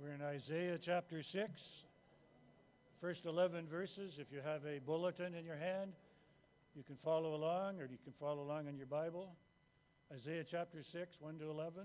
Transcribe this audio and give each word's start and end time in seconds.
We're 0.00 0.12
in 0.12 0.22
Isaiah 0.22 0.78
chapter 0.78 1.24
6, 1.32 1.50
first 3.00 3.20
11 3.26 3.66
verses. 3.66 4.14
If 4.16 4.28
you 4.30 4.38
have 4.44 4.60
a 4.64 4.78
bulletin 4.78 5.34
in 5.34 5.44
your 5.44 5.56
hand, 5.56 5.90
you 6.76 6.84
can 6.84 6.94
follow 7.02 7.34
along, 7.34 7.80
or 7.80 7.86
you 7.90 7.98
can 8.04 8.12
follow 8.20 8.42
along 8.42 8.68
in 8.68 8.76
your 8.76 8.86
Bible. 8.86 9.34
Isaiah 10.12 10.44
chapter 10.48 10.84
6, 10.92 11.08
1 11.18 11.38
to 11.40 11.50
11. 11.50 11.82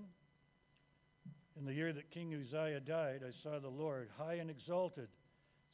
In 1.58 1.64
the 1.64 1.74
year 1.74 1.92
that 1.92 2.08
King 2.12 2.32
Uzziah 2.32 2.78
died, 2.78 3.22
I 3.26 3.32
saw 3.42 3.58
the 3.58 3.66
Lord 3.66 4.08
high 4.16 4.34
and 4.34 4.48
exalted, 4.48 5.08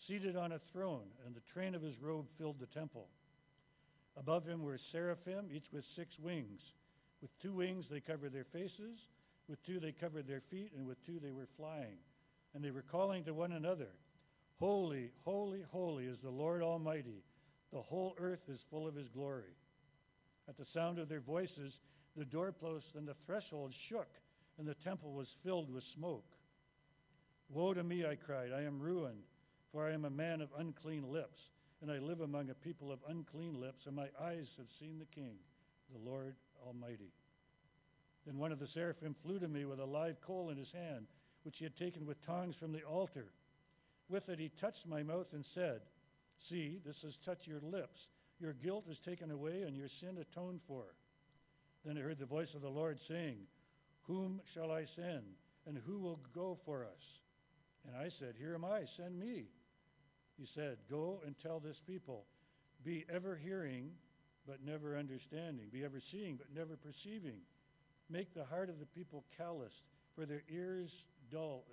seated 0.08 0.34
on 0.34 0.52
a 0.52 0.60
throne, 0.72 1.12
and 1.26 1.34
the 1.34 1.44
train 1.52 1.74
of 1.74 1.82
his 1.82 2.00
robe 2.00 2.24
filled 2.38 2.58
the 2.58 2.78
temple. 2.78 3.08
Above 4.16 4.46
him 4.46 4.62
were 4.62 4.78
seraphim, 4.92 5.50
each 5.54 5.66
with 5.74 5.84
six 5.94 6.08
wings. 6.18 6.60
With 7.20 7.30
two 7.42 7.52
wings 7.52 7.84
they 7.90 8.00
covered 8.00 8.32
their 8.32 8.46
faces, 8.50 8.96
with 9.46 9.62
two 9.66 9.78
they 9.78 9.92
covered 9.92 10.26
their 10.26 10.42
feet, 10.50 10.72
and 10.74 10.86
with 10.86 10.96
two 11.04 11.20
they 11.22 11.32
were 11.32 11.48
flying 11.58 11.98
and 12.54 12.64
they 12.64 12.70
were 12.70 12.84
calling 12.90 13.24
to 13.24 13.34
one 13.34 13.52
another, 13.52 13.88
Holy, 14.58 15.10
holy, 15.24 15.60
holy 15.72 16.04
is 16.04 16.18
the 16.22 16.30
Lord 16.30 16.62
Almighty. 16.62 17.24
The 17.72 17.80
whole 17.80 18.14
earth 18.18 18.42
is 18.48 18.60
full 18.70 18.86
of 18.86 18.94
his 18.94 19.08
glory. 19.08 19.54
At 20.48 20.58
the 20.58 20.66
sound 20.74 20.98
of 20.98 21.08
their 21.08 21.20
voices, 21.20 21.72
the 22.16 22.26
doorposts 22.26 22.90
and 22.94 23.08
the 23.08 23.14
threshold 23.24 23.72
shook, 23.88 24.08
and 24.58 24.68
the 24.68 24.74
temple 24.84 25.12
was 25.12 25.28
filled 25.42 25.72
with 25.72 25.84
smoke. 25.96 26.26
Woe 27.48 27.72
to 27.72 27.82
me, 27.82 28.04
I 28.04 28.16
cried, 28.16 28.52
I 28.52 28.62
am 28.62 28.80
ruined, 28.80 29.22
for 29.72 29.86
I 29.86 29.92
am 29.92 30.04
a 30.04 30.10
man 30.10 30.40
of 30.40 30.50
unclean 30.58 31.10
lips, 31.10 31.38
and 31.80 31.90
I 31.90 31.98
live 31.98 32.20
among 32.20 32.50
a 32.50 32.54
people 32.54 32.92
of 32.92 32.98
unclean 33.08 33.58
lips, 33.60 33.86
and 33.86 33.96
my 33.96 34.08
eyes 34.20 34.46
have 34.58 34.66
seen 34.78 34.98
the 34.98 35.06
King, 35.06 35.36
the 35.92 36.10
Lord 36.10 36.34
Almighty. 36.66 37.12
Then 38.26 38.36
one 38.36 38.52
of 38.52 38.58
the 38.58 38.68
seraphim 38.74 39.16
flew 39.22 39.38
to 39.38 39.48
me 39.48 39.64
with 39.64 39.80
a 39.80 39.84
live 39.86 40.20
coal 40.20 40.50
in 40.50 40.58
his 40.58 40.70
hand 40.72 41.06
which 41.42 41.56
he 41.58 41.64
had 41.64 41.76
taken 41.76 42.06
with 42.06 42.24
tongs 42.26 42.54
from 42.58 42.72
the 42.72 42.82
altar. 42.82 43.26
With 44.08 44.28
it 44.28 44.38
he 44.38 44.50
touched 44.60 44.86
my 44.86 45.02
mouth 45.02 45.26
and 45.32 45.44
said, 45.54 45.80
See, 46.48 46.80
this 46.84 46.96
has 47.02 47.12
touched 47.24 47.46
your 47.46 47.60
lips. 47.62 47.98
Your 48.40 48.54
guilt 48.54 48.84
is 48.90 48.96
taken 49.04 49.30
away 49.30 49.62
and 49.62 49.76
your 49.76 49.88
sin 50.00 50.16
atoned 50.18 50.60
for. 50.66 50.84
Then 51.84 51.96
I 51.96 52.00
heard 52.00 52.18
the 52.18 52.26
voice 52.26 52.48
of 52.54 52.62
the 52.62 52.68
Lord 52.68 52.98
saying, 53.08 53.38
Whom 54.06 54.40
shall 54.54 54.70
I 54.70 54.86
send? 54.96 55.24
And 55.66 55.78
who 55.86 55.98
will 55.98 56.18
go 56.34 56.58
for 56.64 56.84
us? 56.84 57.02
And 57.86 57.96
I 57.96 58.10
said, 58.18 58.34
Here 58.38 58.54
am 58.54 58.64
I, 58.64 58.82
send 58.96 59.18
me. 59.18 59.44
He 60.38 60.46
said, 60.54 60.78
Go 60.90 61.20
and 61.26 61.34
tell 61.42 61.60
this 61.60 61.76
people, 61.86 62.24
Be 62.84 63.04
ever 63.12 63.36
hearing, 63.42 63.90
but 64.46 64.64
never 64.64 64.96
understanding. 64.96 65.66
Be 65.72 65.84
ever 65.84 66.00
seeing, 66.10 66.36
but 66.36 66.48
never 66.54 66.76
perceiving. 66.76 67.40
Make 68.08 68.34
the 68.34 68.44
heart 68.44 68.70
of 68.70 68.80
the 68.80 68.86
people 68.86 69.24
calloused 69.36 69.84
for 70.16 70.26
their 70.26 70.42
ears 70.50 70.90
dull 71.30 71.64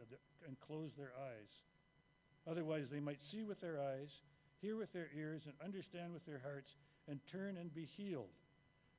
and 0.48 0.60
close 0.60 0.92
their 0.98 1.14
eyes. 1.18 1.52
Otherwise, 2.50 2.86
they 2.92 3.00
might 3.00 3.20
see 3.32 3.44
with 3.44 3.60
their 3.60 3.80
eyes, 3.80 4.08
hear 4.62 4.78
with 4.78 4.92
their 4.94 5.10
ears, 5.16 5.42
and 5.46 5.54
understand 5.64 6.14
with 6.14 6.26
their 6.26 6.40
hearts, 6.40 6.70
and 7.08 7.20
turn 7.32 7.58
and 7.58 7.74
be 7.74 7.90
healed. 7.98 8.32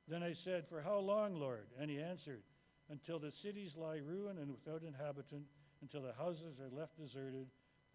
Then 0.08 0.22
I 0.22 0.34
said, 0.44 0.64
For 0.68 0.80
how 0.80 0.98
long, 0.98 1.36
Lord? 1.36 1.66
And 1.80 1.90
he 1.90 2.00
answered, 2.00 2.42
Until 2.90 3.18
the 3.18 3.32
cities 3.42 3.72
lie 3.76 4.00
ruined 4.04 4.38
and 4.38 4.50
without 4.50 4.82
inhabitant, 4.82 5.44
until 5.80 6.02
the 6.02 6.16
houses 6.16 6.56
are 6.60 6.72
left 6.72 6.96
deserted, 6.98 7.46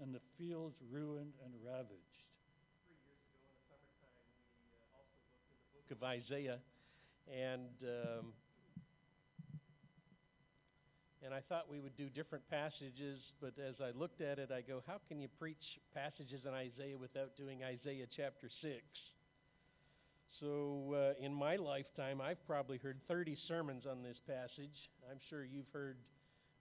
and 0.02 0.14
the 0.14 0.22
fields 0.38 0.76
ruined 0.92 1.34
and 1.46 1.54
ravaged. 1.62 2.22
Three 2.86 2.98
years 3.06 3.22
ago 3.30 3.46
in 3.46 3.54
the 3.54 3.66
summertime, 3.70 4.30
we 4.58 4.74
uh, 4.74 4.98
also 4.98 5.22
looked 5.34 5.54
the 5.54 5.74
book 5.74 5.90
of 5.94 6.02
Isaiah, 6.02 6.60
and 7.30 7.74
um, 7.86 8.34
and 11.24 11.34
I 11.34 11.40
thought 11.40 11.70
we 11.70 11.80
would 11.80 11.96
do 11.96 12.10
different 12.10 12.44
passages, 12.50 13.20
but 13.40 13.54
as 13.58 13.76
I 13.82 13.98
looked 13.98 14.20
at 14.20 14.40
it, 14.40 14.52
I 14.52 14.62
go, 14.62 14.84
how 14.86 15.00
can 15.08 15.20
you 15.20 15.30
preach 15.40 15.80
passages 15.94 16.42
in 16.46 16.54
Isaiah 16.54 16.98
without 16.98 17.38
doing 17.38 17.64
Isaiah 17.64 18.08
chapter 18.14 18.50
6? 18.62 18.74
So, 20.40 20.94
uh, 20.94 21.24
in 21.24 21.34
my 21.34 21.56
lifetime, 21.56 22.20
I've 22.20 22.46
probably 22.46 22.78
heard 22.78 23.00
30 23.08 23.38
sermons 23.48 23.86
on 23.90 24.04
this 24.04 24.18
passage. 24.28 24.92
I'm 25.10 25.20
sure 25.30 25.46
you've 25.46 25.70
heard 25.72 25.98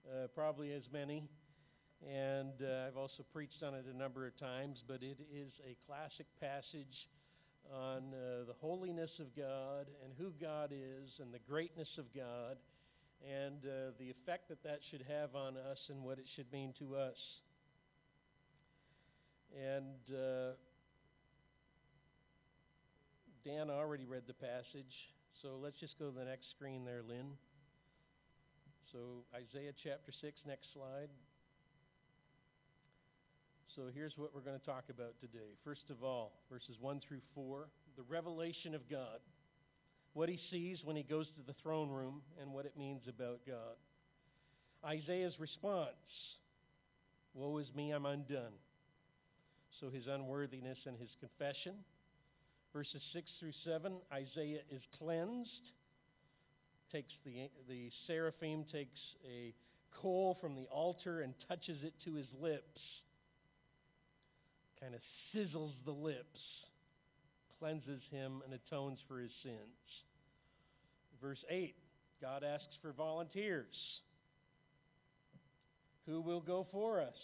uh, 0.07 0.27
probably 0.33 0.71
as 0.71 0.83
many. 0.93 1.23
And 2.07 2.53
uh, 2.61 2.87
I've 2.87 2.97
also 2.97 3.23
preached 3.33 3.63
on 3.63 3.73
it 3.73 3.85
a 3.93 3.97
number 3.97 4.27
of 4.27 4.37
times, 4.39 4.77
but 4.87 5.03
it 5.03 5.17
is 5.33 5.51
a 5.67 5.75
classic 5.87 6.27
passage 6.39 7.07
on 7.73 8.13
uh, 8.13 8.45
the 8.45 8.55
holiness 8.61 9.11
of 9.19 9.35
God 9.35 9.87
and 10.03 10.13
who 10.17 10.31
God 10.39 10.71
is 10.71 11.09
and 11.19 11.33
the 11.33 11.39
greatness 11.49 11.87
of 11.97 12.05
God 12.13 12.57
and 13.23 13.63
uh, 13.65 13.91
the 13.99 14.09
effect 14.09 14.49
that 14.49 14.63
that 14.63 14.79
should 14.91 15.03
have 15.07 15.35
on 15.35 15.55
us 15.55 15.79
and 15.89 16.03
what 16.03 16.19
it 16.19 16.25
should 16.35 16.51
mean 16.51 16.73
to 16.79 16.95
us. 16.95 17.15
And 19.55 20.01
uh, 20.11 20.51
Dan 23.45 23.69
already 23.69 24.05
read 24.05 24.23
the 24.27 24.33
passage, 24.33 25.11
so 25.41 25.59
let's 25.61 25.79
just 25.79 25.97
go 25.99 26.09
to 26.09 26.17
the 26.17 26.25
next 26.25 26.49
screen 26.51 26.83
there, 26.85 27.01
Lynn. 27.07 27.31
So, 28.91 29.25
Isaiah 29.33 29.73
chapter 29.83 30.11
6, 30.11 30.41
next 30.47 30.73
slide. 30.73 31.09
So, 33.75 33.83
here's 33.93 34.17
what 34.17 34.35
we're 34.35 34.41
going 34.41 34.59
to 34.59 34.65
talk 34.65 34.85
about 34.89 35.19
today. 35.19 35.57
First 35.63 35.89
of 35.89 36.03
all, 36.03 36.33
verses 36.51 36.77
1 36.79 37.01
through 37.07 37.21
4, 37.33 37.67
the 37.97 38.03
revelation 38.03 38.75
of 38.75 38.87
God 38.89 39.19
what 40.13 40.29
he 40.29 40.39
sees 40.51 40.79
when 40.83 40.95
he 40.95 41.03
goes 41.03 41.27
to 41.27 41.41
the 41.45 41.55
throne 41.61 41.89
room, 41.89 42.21
and 42.41 42.51
what 42.53 42.65
it 42.65 42.77
means 42.77 43.01
about 43.07 43.39
God. 43.47 43.75
Isaiah's 44.85 45.39
response 45.39 45.89
Woe 47.33 47.57
is 47.57 47.67
me, 47.75 47.91
I'm 47.91 48.05
undone. 48.05 48.53
So 49.79 49.89
his 49.89 50.05
unworthiness 50.07 50.77
and 50.85 50.97
his 50.99 51.09
confession. 51.19 51.73
Verses 52.71 53.01
6 53.11 53.27
through 53.39 53.53
7 53.65 53.93
Isaiah 54.11 54.61
is 54.71 54.81
cleansed. 54.99 55.49
Takes 56.91 57.13
the, 57.25 57.49
the 57.67 57.89
seraphim 58.05 58.65
takes 58.71 58.99
a 59.27 59.53
coal 59.99 60.37
from 60.39 60.55
the 60.55 60.67
altar 60.71 61.21
and 61.21 61.33
touches 61.47 61.83
it 61.83 61.93
to 62.05 62.13
his 62.13 62.27
lips. 62.39 62.79
Kind 64.79 64.93
of 64.93 65.01
sizzles 65.33 65.71
the 65.85 65.91
lips 65.91 66.39
cleanses 67.63 68.01
him 68.11 68.41
and 68.43 68.53
atones 68.53 68.99
for 69.07 69.19
his 69.19 69.31
sins. 69.41 70.02
Verse 71.23 71.43
8 71.49 71.73
God 72.21 72.43
asks 72.43 72.75
for 72.81 72.91
volunteers. 72.91 73.75
Who 76.05 76.19
will 76.19 76.41
go 76.41 76.67
for 76.69 76.99
us? 76.99 77.15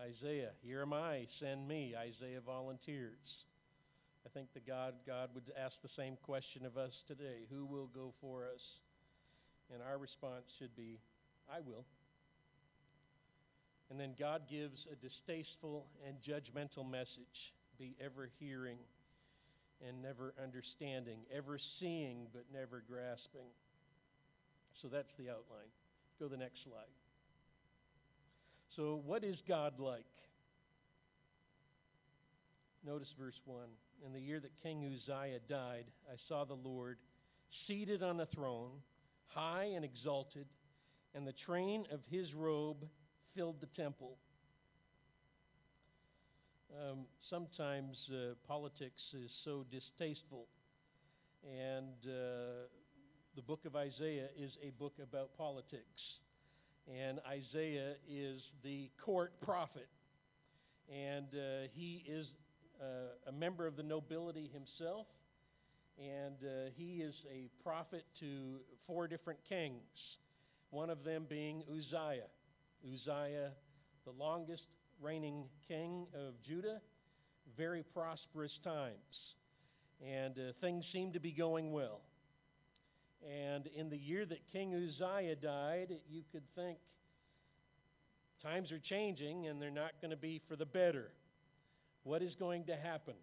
Isaiah, 0.00 0.50
here 0.62 0.82
am 0.82 0.92
I, 0.92 1.26
send 1.40 1.66
me. 1.66 1.94
Isaiah 1.98 2.40
volunteers. 2.40 3.18
I 4.24 4.28
think 4.30 4.54
the 4.54 4.60
God, 4.60 4.94
God 5.04 5.30
would 5.34 5.50
ask 5.58 5.74
the 5.82 5.90
same 5.96 6.16
question 6.22 6.64
of 6.64 6.76
us 6.76 6.92
today 7.08 7.46
Who 7.50 7.66
will 7.66 7.88
go 7.92 8.14
for 8.20 8.44
us? 8.44 8.62
And 9.72 9.82
our 9.82 9.98
response 9.98 10.44
should 10.60 10.76
be, 10.76 11.00
I 11.52 11.58
will. 11.58 11.84
And 13.90 13.98
then 13.98 14.14
God 14.18 14.42
gives 14.48 14.86
a 14.92 14.94
distasteful 14.94 15.86
and 16.06 16.16
judgmental 16.22 16.88
message 16.88 17.52
be 17.78 17.96
ever 18.00 18.30
hearing 18.38 18.78
and 19.86 20.02
never 20.02 20.34
understanding, 20.42 21.18
ever 21.34 21.58
seeing 21.80 22.26
but 22.32 22.44
never 22.52 22.82
grasping. 22.88 23.50
So 24.80 24.88
that's 24.88 25.12
the 25.18 25.28
outline. 25.30 25.70
Go 26.18 26.26
to 26.26 26.30
the 26.30 26.36
next 26.36 26.62
slide. 26.64 26.92
So, 28.76 29.02
what 29.04 29.22
is 29.22 29.36
God 29.46 29.78
like? 29.78 30.04
Notice 32.84 33.08
verse 33.18 33.38
1. 33.44 33.64
In 34.06 34.12
the 34.12 34.20
year 34.20 34.40
that 34.40 34.50
King 34.62 34.84
Uzziah 34.84 35.40
died, 35.48 35.84
I 36.10 36.16
saw 36.28 36.44
the 36.44 36.54
Lord 36.54 36.98
seated 37.66 38.02
on 38.02 38.18
a 38.20 38.26
throne, 38.26 38.70
high 39.28 39.70
and 39.74 39.84
exalted, 39.84 40.46
and 41.14 41.26
the 41.26 41.34
train 41.46 41.86
of 41.92 42.00
his 42.10 42.32
robe 42.34 42.88
filled 43.36 43.60
the 43.60 43.82
temple. 43.82 44.16
Um, 46.72 47.00
sometimes 47.28 47.96
uh, 48.10 48.32
politics 48.48 49.02
is 49.12 49.30
so 49.44 49.66
distasteful, 49.70 50.46
and 51.44 51.92
uh, 52.06 52.64
the 53.36 53.42
book 53.42 53.66
of 53.66 53.76
Isaiah 53.76 54.28
is 54.38 54.52
a 54.62 54.70
book 54.78 54.94
about 55.02 55.36
politics. 55.36 56.00
And 56.90 57.20
Isaiah 57.28 57.96
is 58.10 58.40
the 58.64 58.90
court 59.04 59.34
prophet, 59.42 59.88
and 60.90 61.26
uh, 61.34 61.68
he 61.74 62.04
is 62.08 62.26
uh, 62.80 62.84
a 63.28 63.32
member 63.32 63.66
of 63.66 63.76
the 63.76 63.82
nobility 63.82 64.50
himself, 64.50 65.06
and 65.98 66.36
uh, 66.42 66.70
he 66.74 67.02
is 67.02 67.14
a 67.30 67.50
prophet 67.62 68.06
to 68.20 68.60
four 68.86 69.06
different 69.08 69.40
kings, 69.46 70.16
one 70.70 70.88
of 70.88 71.04
them 71.04 71.26
being 71.28 71.62
Uzziah. 71.70 72.30
Uzziah, 72.82 73.50
the 74.06 74.12
longest 74.18 74.62
reigning 75.02 75.44
king 75.68 76.06
of 76.14 76.34
Judah, 76.46 76.80
very 77.56 77.84
prosperous 77.94 78.52
times. 78.64 79.34
And 80.06 80.38
uh, 80.38 80.52
things 80.60 80.84
seem 80.92 81.12
to 81.12 81.20
be 81.20 81.32
going 81.32 81.72
well. 81.72 82.00
And 83.22 83.68
in 83.76 83.88
the 83.88 83.96
year 83.96 84.24
that 84.26 84.40
King 84.52 84.74
Uzziah 84.74 85.36
died, 85.36 85.94
you 86.10 86.22
could 86.32 86.42
think 86.56 86.78
Times 88.42 88.72
are 88.72 88.80
changing, 88.80 89.46
and 89.46 89.62
they're 89.62 89.70
not 89.70 89.92
going 90.00 90.10
to 90.10 90.16
be 90.16 90.40
for 90.48 90.56
the 90.56 90.66
better. 90.66 91.12
What 92.02 92.22
is 92.22 92.34
going 92.34 92.64
to 92.64 92.76
happen? 92.76 93.14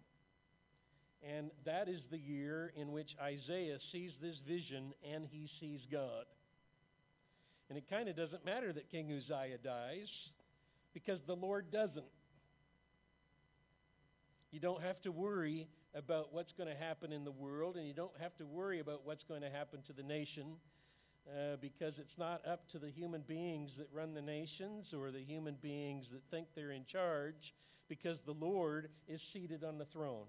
And 1.22 1.50
that 1.66 1.88
is 1.88 2.00
the 2.10 2.18
year 2.18 2.72
in 2.74 2.92
which 2.92 3.10
Isaiah 3.20 3.76
sees 3.92 4.12
this 4.22 4.36
vision 4.48 4.94
and 5.12 5.26
he 5.30 5.50
sees 5.60 5.80
God. 5.92 6.24
And 7.68 7.76
it 7.76 7.84
kind 7.90 8.08
of 8.08 8.16
doesn't 8.16 8.46
matter 8.46 8.72
that 8.72 8.90
King 8.90 9.12
Uzziah 9.12 9.58
dies 9.62 10.08
because 10.94 11.20
the 11.26 11.36
Lord 11.36 11.70
doesn't. 11.70 12.04
You 14.50 14.60
don't 14.60 14.82
have 14.82 15.00
to 15.02 15.12
worry 15.12 15.68
about 15.94 16.32
what's 16.32 16.52
going 16.56 16.68
to 16.68 16.74
happen 16.74 17.12
in 17.12 17.24
the 17.24 17.30
world, 17.30 17.76
and 17.76 17.86
you 17.86 17.94
don't 17.94 18.18
have 18.20 18.36
to 18.38 18.46
worry 18.46 18.80
about 18.80 19.02
what's 19.04 19.24
going 19.24 19.42
to 19.42 19.50
happen 19.50 19.80
to 19.86 19.92
the 19.92 20.02
nation 20.02 20.56
uh, 21.28 21.56
because 21.60 21.94
it's 21.98 22.18
not 22.18 22.40
up 22.46 22.68
to 22.72 22.78
the 22.78 22.90
human 22.90 23.22
beings 23.22 23.70
that 23.78 23.88
run 23.92 24.14
the 24.14 24.22
nations 24.22 24.86
or 24.96 25.10
the 25.10 25.22
human 25.22 25.56
beings 25.62 26.06
that 26.12 26.22
think 26.30 26.48
they're 26.54 26.72
in 26.72 26.84
charge 26.90 27.54
because 27.88 28.18
the 28.26 28.32
Lord 28.32 28.88
is 29.08 29.20
seated 29.32 29.64
on 29.64 29.78
the 29.78 29.84
throne. 29.86 30.26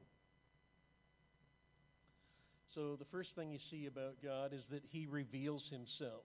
So, 2.75 2.95
the 2.95 3.05
first 3.11 3.29
thing 3.35 3.51
you 3.51 3.59
see 3.69 3.85
about 3.87 4.15
God 4.23 4.53
is 4.53 4.63
that 4.71 4.83
He 4.89 5.05
reveals 5.05 5.63
Himself. 5.69 6.23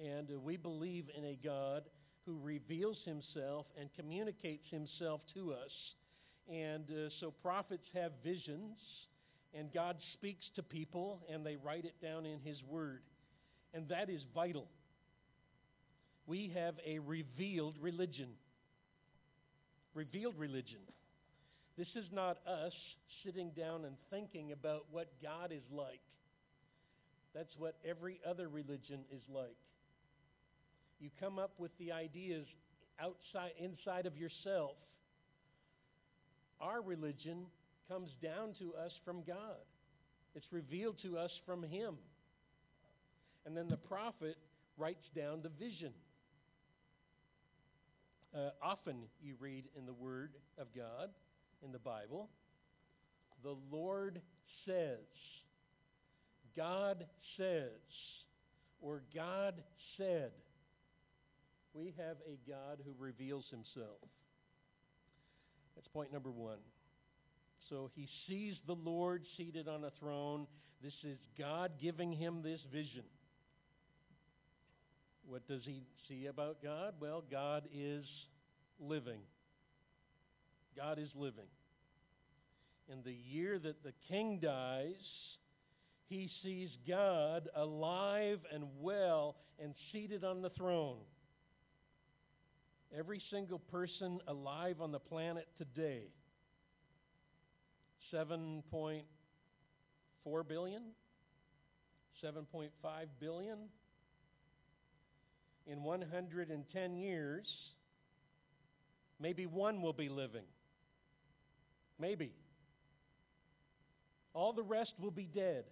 And 0.00 0.30
uh, 0.30 0.38
we 0.38 0.56
believe 0.56 1.06
in 1.16 1.24
a 1.24 1.38
God 1.42 1.82
who 2.30 2.38
reveals 2.44 2.98
Himself 3.04 3.66
and 3.78 3.88
communicates 3.96 4.64
Himself 4.70 5.20
to 5.34 5.52
us. 5.52 5.72
And 6.48 6.84
uh, 6.90 7.10
so, 7.20 7.32
prophets 7.42 7.86
have 7.94 8.12
visions, 8.22 8.76
and 9.54 9.72
God 9.72 9.96
speaks 10.14 10.44
to 10.56 10.62
people, 10.62 11.20
and 11.32 11.44
they 11.44 11.56
write 11.56 11.84
it 11.84 11.94
down 12.02 12.26
in 12.26 12.38
His 12.40 12.56
Word. 12.68 13.02
And 13.74 13.88
that 13.88 14.10
is 14.10 14.20
vital. 14.34 14.66
We 16.26 16.52
have 16.54 16.74
a 16.86 16.98
revealed 16.98 17.76
religion. 17.80 18.28
Revealed 19.94 20.34
religion. 20.38 20.80
This 21.76 21.88
is 21.96 22.04
not 22.12 22.38
us 22.46 22.72
sitting 23.24 23.50
down 23.56 23.84
and 23.84 23.96
thinking 24.10 24.52
about 24.52 24.86
what 24.90 25.08
God 25.22 25.52
is 25.52 25.62
like. 25.72 26.00
That's 27.34 27.54
what 27.58 27.76
every 27.88 28.20
other 28.28 28.48
religion 28.48 29.00
is 29.12 29.22
like. 29.32 29.56
You 31.00 31.08
come 31.18 31.38
up 31.38 31.52
with 31.58 31.76
the 31.78 31.92
ideas 31.92 32.46
outside 33.00 33.52
inside 33.58 34.06
of 34.06 34.16
yourself. 34.16 34.76
Our 36.60 36.82
religion 36.82 37.46
comes 37.88 38.10
down 38.22 38.54
to 38.58 38.74
us 38.74 38.92
from 39.04 39.22
God. 39.26 39.64
It's 40.34 40.52
revealed 40.52 40.96
to 41.02 41.16
us 41.16 41.30
from 41.46 41.62
him. 41.62 41.94
And 43.46 43.56
then 43.56 43.68
the 43.68 43.78
prophet 43.78 44.36
writes 44.76 45.06
down 45.16 45.40
the 45.42 45.48
vision. 45.48 45.92
Uh, 48.34 48.50
often 48.62 48.96
you 49.22 49.34
read 49.40 49.64
in 49.76 49.86
the 49.86 49.92
Word 49.92 50.34
of 50.58 50.68
God 50.76 51.08
in 51.64 51.72
the 51.72 51.78
Bible. 51.78 52.28
The 53.42 53.56
Lord 53.72 54.20
says, 54.66 54.98
God 56.56 57.06
says, 57.36 57.70
or 58.80 59.02
God 59.14 59.54
said. 59.96 60.30
We 61.74 61.94
have 61.98 62.16
a 62.26 62.50
God 62.50 62.80
who 62.84 62.92
reveals 62.98 63.44
himself. 63.50 64.00
That's 65.74 65.88
point 65.88 66.12
number 66.12 66.30
one. 66.30 66.58
So 67.68 67.90
he 67.94 68.08
sees 68.26 68.56
the 68.66 68.74
Lord 68.74 69.24
seated 69.36 69.68
on 69.68 69.84
a 69.84 69.90
throne. 70.00 70.46
This 70.82 70.94
is 71.04 71.18
God 71.38 71.72
giving 71.80 72.12
him 72.12 72.42
this 72.42 72.60
vision. 72.72 73.04
What 75.26 75.46
does 75.46 75.62
he 75.64 75.82
see 76.08 76.26
about 76.26 76.62
God? 76.62 76.94
Well, 76.98 77.22
God 77.30 77.64
is 77.72 78.04
living. 78.80 79.20
God 80.76 80.98
is 80.98 81.10
living. 81.14 81.46
In 82.92 83.02
the 83.04 83.14
year 83.14 83.58
that 83.60 83.84
the 83.84 83.92
king 84.08 84.40
dies, 84.42 84.96
he 86.08 86.28
sees 86.42 86.70
God 86.88 87.48
alive 87.54 88.40
and 88.52 88.64
well 88.80 89.36
and 89.62 89.74
seated 89.92 90.24
on 90.24 90.42
the 90.42 90.50
throne. 90.50 90.96
Every 92.96 93.22
single 93.30 93.60
person 93.60 94.20
alive 94.26 94.80
on 94.80 94.90
the 94.90 94.98
planet 94.98 95.46
today 95.58 96.08
7.4 98.12 99.04
billion, 100.48 100.82
7.5 102.24 102.70
billion. 103.20 103.58
In 105.66 105.84
110 105.84 106.96
years, 106.96 107.46
maybe 109.20 109.46
one 109.46 109.82
will 109.82 109.92
be 109.92 110.08
living. 110.08 110.46
Maybe. 112.00 112.32
All 114.34 114.52
the 114.52 114.64
rest 114.64 114.92
will 114.98 115.12
be 115.12 115.28
dead. 115.32 115.64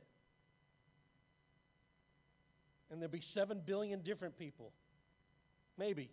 And 2.91 3.00
there'll 3.00 3.11
be 3.11 3.25
7 3.35 3.62
billion 3.67 4.03
different 4.03 4.38
people. 4.38 4.73
Maybe. 5.76 6.11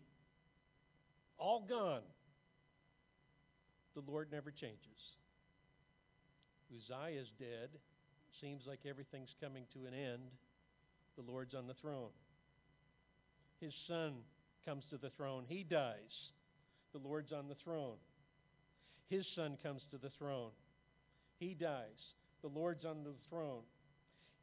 All 1.38 1.66
gone. 1.68 2.02
The 3.96 4.04
Lord 4.12 4.30
never 4.32 4.52
changes. 4.52 4.80
Uzziah 6.72 7.22
is 7.22 7.28
dead. 7.40 7.70
Seems 8.42 8.64
like 8.68 8.80
everything's 8.88 9.34
coming 9.42 9.64
to 9.74 9.88
an 9.88 9.94
end. 9.94 10.24
The 11.16 11.32
Lord's 11.32 11.54
on 11.54 11.68
the 11.68 11.74
throne. 11.76 12.10
His 13.62 13.74
son 13.88 14.16
comes 14.66 14.84
to 14.90 14.98
the 14.98 15.12
throne. 15.12 15.46
He 15.48 15.64
dies. 15.64 15.96
The 16.92 17.00
Lord's 17.00 17.32
on 17.32 17.48
the 17.48 17.56
throne. 17.64 17.96
His 19.10 19.26
son 19.36 19.58
comes 19.64 19.82
to 19.92 19.98
the 19.98 20.12
throne. 20.18 20.52
He 21.40 21.54
dies. 21.54 22.14
The 22.42 22.50
Lord's 22.50 22.86
on 22.86 23.04
the 23.04 23.14
throne. 23.30 23.62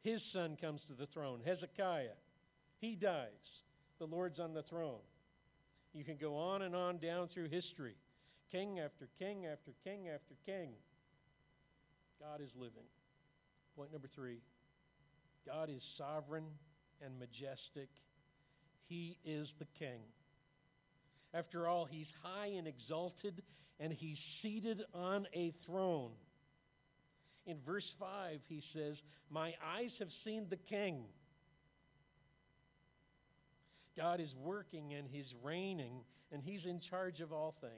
His 0.03 0.21
son 0.33 0.57
comes 0.59 0.81
to 0.87 0.93
the 0.93 1.07
throne. 1.07 1.39
Hezekiah. 1.45 2.17
He 2.79 2.95
dies. 2.95 3.27
The 3.99 4.05
Lord's 4.05 4.39
on 4.39 4.53
the 4.53 4.63
throne. 4.63 4.99
You 5.93 6.03
can 6.03 6.17
go 6.17 6.35
on 6.35 6.63
and 6.63 6.75
on 6.75 6.97
down 6.97 7.27
through 7.27 7.49
history. 7.49 7.95
King 8.51 8.79
after 8.79 9.07
king 9.19 9.45
after 9.45 9.71
king 9.83 10.09
after 10.09 10.35
king. 10.45 10.71
God 12.19 12.41
is 12.41 12.49
living. 12.55 12.85
Point 13.75 13.91
number 13.91 14.07
three 14.13 14.39
God 15.45 15.69
is 15.69 15.81
sovereign 15.97 16.45
and 17.03 17.19
majestic. 17.19 17.89
He 18.87 19.17
is 19.25 19.47
the 19.59 19.67
king. 19.77 20.01
After 21.33 21.67
all, 21.67 21.85
he's 21.85 22.07
high 22.21 22.47
and 22.47 22.67
exalted, 22.67 23.41
and 23.79 23.91
he's 23.91 24.19
seated 24.41 24.83
on 24.93 25.27
a 25.33 25.53
throne. 25.65 26.11
In 27.45 27.57
verse 27.65 27.91
5, 27.99 28.39
he 28.47 28.61
says, 28.73 28.97
My 29.29 29.53
eyes 29.65 29.91
have 29.99 30.09
seen 30.23 30.45
the 30.49 30.57
king. 30.57 31.05
God 33.97 34.19
is 34.19 34.35
working 34.35 34.93
and 34.93 35.07
He's 35.09 35.33
reigning, 35.43 36.01
and 36.31 36.41
He's 36.43 36.65
in 36.65 36.79
charge 36.79 37.19
of 37.19 37.31
all 37.31 37.55
things. 37.61 37.71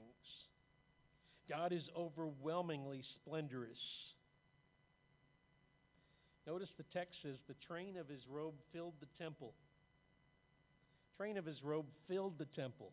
God 1.48 1.72
is 1.72 1.84
overwhelmingly 1.96 3.02
splendorous. 3.14 3.78
Notice 6.46 6.70
the 6.76 6.84
text 6.84 7.22
says, 7.22 7.36
The 7.46 7.54
train 7.66 7.96
of 7.96 8.08
His 8.08 8.22
robe 8.28 8.54
filled 8.72 8.94
the 9.00 9.22
temple. 9.22 9.52
Train 11.16 11.36
of 11.36 11.44
His 11.44 11.62
robe 11.62 11.86
filled 12.08 12.38
the 12.38 12.46
temple. 12.46 12.92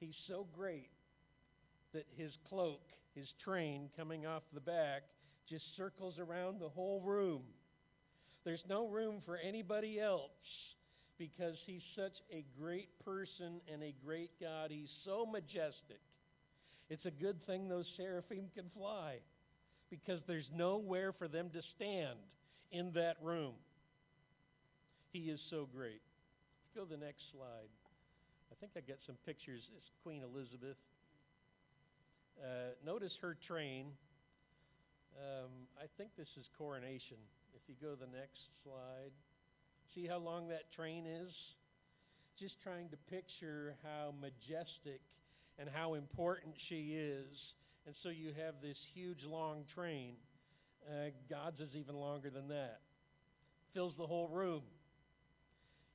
He's 0.00 0.16
so 0.28 0.46
great 0.54 0.90
that 1.92 2.06
His 2.16 2.32
cloak, 2.48 2.82
His 3.14 3.28
train 3.42 3.88
coming 3.96 4.26
off 4.26 4.42
the 4.52 4.60
back, 4.60 5.02
just 5.48 5.64
circles 5.76 6.18
around 6.18 6.60
the 6.60 6.68
whole 6.68 7.00
room. 7.00 7.42
There's 8.44 8.64
no 8.68 8.86
room 8.86 9.22
for 9.24 9.36
anybody 9.36 9.98
else 9.98 10.30
because 11.18 11.56
he's 11.66 11.82
such 11.96 12.12
a 12.30 12.44
great 12.60 12.88
person 13.04 13.60
and 13.72 13.82
a 13.82 13.94
great 14.04 14.30
God. 14.40 14.70
He's 14.70 14.90
so 15.04 15.24
majestic. 15.24 16.00
It's 16.90 17.06
a 17.06 17.10
good 17.10 17.44
thing 17.46 17.68
those 17.68 17.86
seraphim 17.96 18.50
can 18.54 18.66
fly 18.76 19.16
because 19.90 20.20
there's 20.26 20.48
nowhere 20.54 21.12
for 21.12 21.28
them 21.28 21.50
to 21.54 21.62
stand 21.76 22.18
in 22.72 22.92
that 22.94 23.16
room. 23.22 23.54
He 25.12 25.30
is 25.30 25.40
so 25.48 25.68
great. 25.74 26.02
Go 26.74 26.84
to 26.84 26.90
the 26.90 27.02
next 27.02 27.22
slide. 27.32 27.70
I 28.50 28.54
think 28.60 28.72
I 28.76 28.80
got 28.80 28.98
some 29.06 29.16
pictures. 29.24 29.62
It's 29.76 29.90
Queen 30.02 30.22
Elizabeth. 30.22 30.76
Uh, 32.42 32.74
notice 32.84 33.12
her 33.22 33.36
train. 33.46 33.86
Um, 35.16 35.50
I 35.78 35.86
think 35.96 36.10
this 36.18 36.28
is 36.36 36.44
coronation. 36.58 37.18
If 37.64 37.70
you 37.80 37.88
go 37.88 37.94
to 37.94 38.00
the 38.00 38.18
next 38.18 38.40
slide, 38.62 39.12
see 39.94 40.06
how 40.06 40.18
long 40.18 40.48
that 40.48 40.70
train 40.76 41.06
is? 41.06 41.32
Just 42.38 42.60
trying 42.62 42.90
to 42.90 42.96
picture 43.08 43.74
how 43.82 44.12
majestic 44.20 45.00
and 45.58 45.68
how 45.72 45.94
important 45.94 46.54
she 46.68 46.92
is. 46.92 47.26
And 47.86 47.94
so 48.02 48.10
you 48.10 48.32
have 48.36 48.56
this 48.60 48.76
huge 48.92 49.24
long 49.24 49.64
train. 49.74 50.16
Uh, 50.86 51.08
God's 51.30 51.60
is 51.60 51.70
even 51.74 51.94
longer 51.94 52.28
than 52.28 52.48
that. 52.48 52.80
Fills 53.72 53.94
the 53.96 54.06
whole 54.06 54.28
room. 54.28 54.62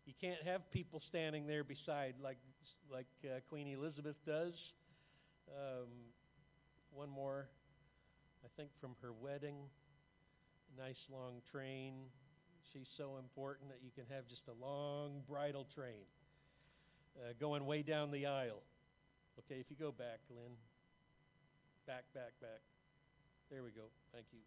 You 0.07 0.13
can't 0.19 0.41
have 0.45 0.71
people 0.71 1.03
standing 1.09 1.45
there 1.45 1.63
beside 1.63 2.15
like 2.23 2.38
like 2.91 3.05
uh, 3.23 3.41
Queen 3.47 3.67
Elizabeth 3.67 4.15
does. 4.25 4.53
Um, 5.49 5.88
one 6.91 7.09
more, 7.09 7.47
I 8.43 8.47
think, 8.57 8.71
from 8.81 8.95
her 9.03 9.11
wedding. 9.13 9.55
Nice 10.77 10.99
long 11.11 11.41
train. 11.51 11.93
She's 12.71 12.88
so 12.97 13.17
important 13.17 13.69
that 13.69 13.79
you 13.83 13.91
can 13.95 14.05
have 14.13 14.27
just 14.27 14.43
a 14.47 14.65
long 14.65 15.21
bridal 15.27 15.65
train 15.75 16.05
uh, 17.17 17.33
going 17.39 17.65
way 17.65 17.81
down 17.81 18.11
the 18.11 18.25
aisle. 18.25 18.61
Okay, 19.39 19.59
if 19.59 19.65
you 19.69 19.75
go 19.79 19.91
back, 19.91 20.19
Lynn. 20.29 20.53
Back, 21.88 22.03
back, 22.13 22.33
back. 22.41 22.61
There 23.49 23.63
we 23.63 23.71
go. 23.71 23.89
Thank 24.13 24.25
you. 24.31 24.39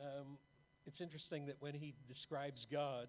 Um, 0.00 0.38
it's 0.86 1.00
interesting 1.00 1.46
that 1.46 1.56
when 1.60 1.74
he 1.74 1.94
describes 2.08 2.66
God, 2.70 3.08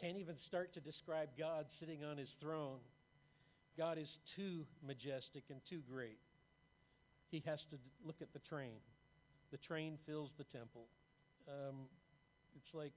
can't 0.00 0.18
even 0.18 0.34
start 0.48 0.74
to 0.74 0.80
describe 0.80 1.28
God 1.38 1.66
sitting 1.78 2.04
on 2.04 2.16
his 2.16 2.28
throne. 2.40 2.78
God 3.78 3.98
is 3.98 4.08
too 4.36 4.66
majestic 4.86 5.44
and 5.50 5.60
too 5.68 5.80
great. 5.90 6.18
He 7.30 7.42
has 7.46 7.58
to 7.70 7.76
look 8.04 8.16
at 8.20 8.32
the 8.32 8.40
train. 8.40 8.78
The 9.54 9.58
train 9.58 9.98
fills 10.04 10.30
the 10.36 10.42
temple. 10.42 10.88
Um, 11.46 11.86
it's 12.56 12.74
like 12.74 12.90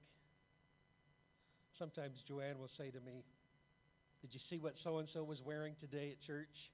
sometimes 1.78 2.18
Joanne 2.26 2.58
will 2.58 2.70
say 2.76 2.90
to 2.90 2.98
me, 2.98 3.22
Did 4.22 4.34
you 4.34 4.40
see 4.50 4.58
what 4.58 4.74
so 4.82 4.98
and 4.98 5.06
so 5.14 5.22
was 5.22 5.38
wearing 5.40 5.76
today 5.78 6.10
at 6.10 6.26
church? 6.26 6.72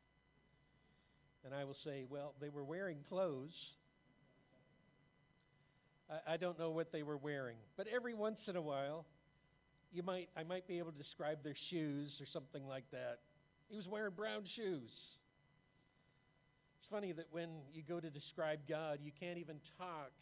And 1.44 1.52
I 1.52 1.64
will 1.64 1.76
say, 1.84 2.06
Well, 2.08 2.32
they 2.40 2.48
were 2.48 2.64
wearing 2.64 2.96
clothes. 3.10 3.52
I, 6.08 6.32
I 6.32 6.36
don't 6.38 6.58
know 6.58 6.70
what 6.70 6.90
they 6.90 7.02
were 7.02 7.18
wearing. 7.18 7.58
But 7.76 7.86
every 7.94 8.14
once 8.14 8.38
in 8.48 8.56
a 8.56 8.62
while, 8.62 9.04
you 9.92 10.02
might, 10.02 10.30
I 10.34 10.44
might 10.44 10.66
be 10.66 10.78
able 10.78 10.92
to 10.92 10.98
describe 10.98 11.44
their 11.44 11.56
shoes 11.68 12.10
or 12.22 12.26
something 12.32 12.66
like 12.66 12.90
that. 12.92 13.18
He 13.68 13.76
was 13.76 13.86
wearing 13.86 14.14
brown 14.16 14.44
shoes. 14.56 14.88
Funny 16.94 17.10
that 17.10 17.26
when 17.32 17.48
you 17.74 17.82
go 17.82 17.98
to 17.98 18.08
describe 18.08 18.60
God, 18.68 19.00
you 19.02 19.10
can't 19.18 19.36
even 19.36 19.56
talk 19.78 20.12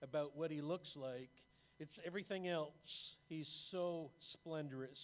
about 0.00 0.36
what 0.36 0.52
he 0.52 0.60
looks 0.60 0.86
like. 0.94 1.28
It's 1.80 1.98
everything 2.06 2.46
else. 2.46 2.70
He's 3.28 3.48
so 3.72 4.12
splendorous. 4.34 4.96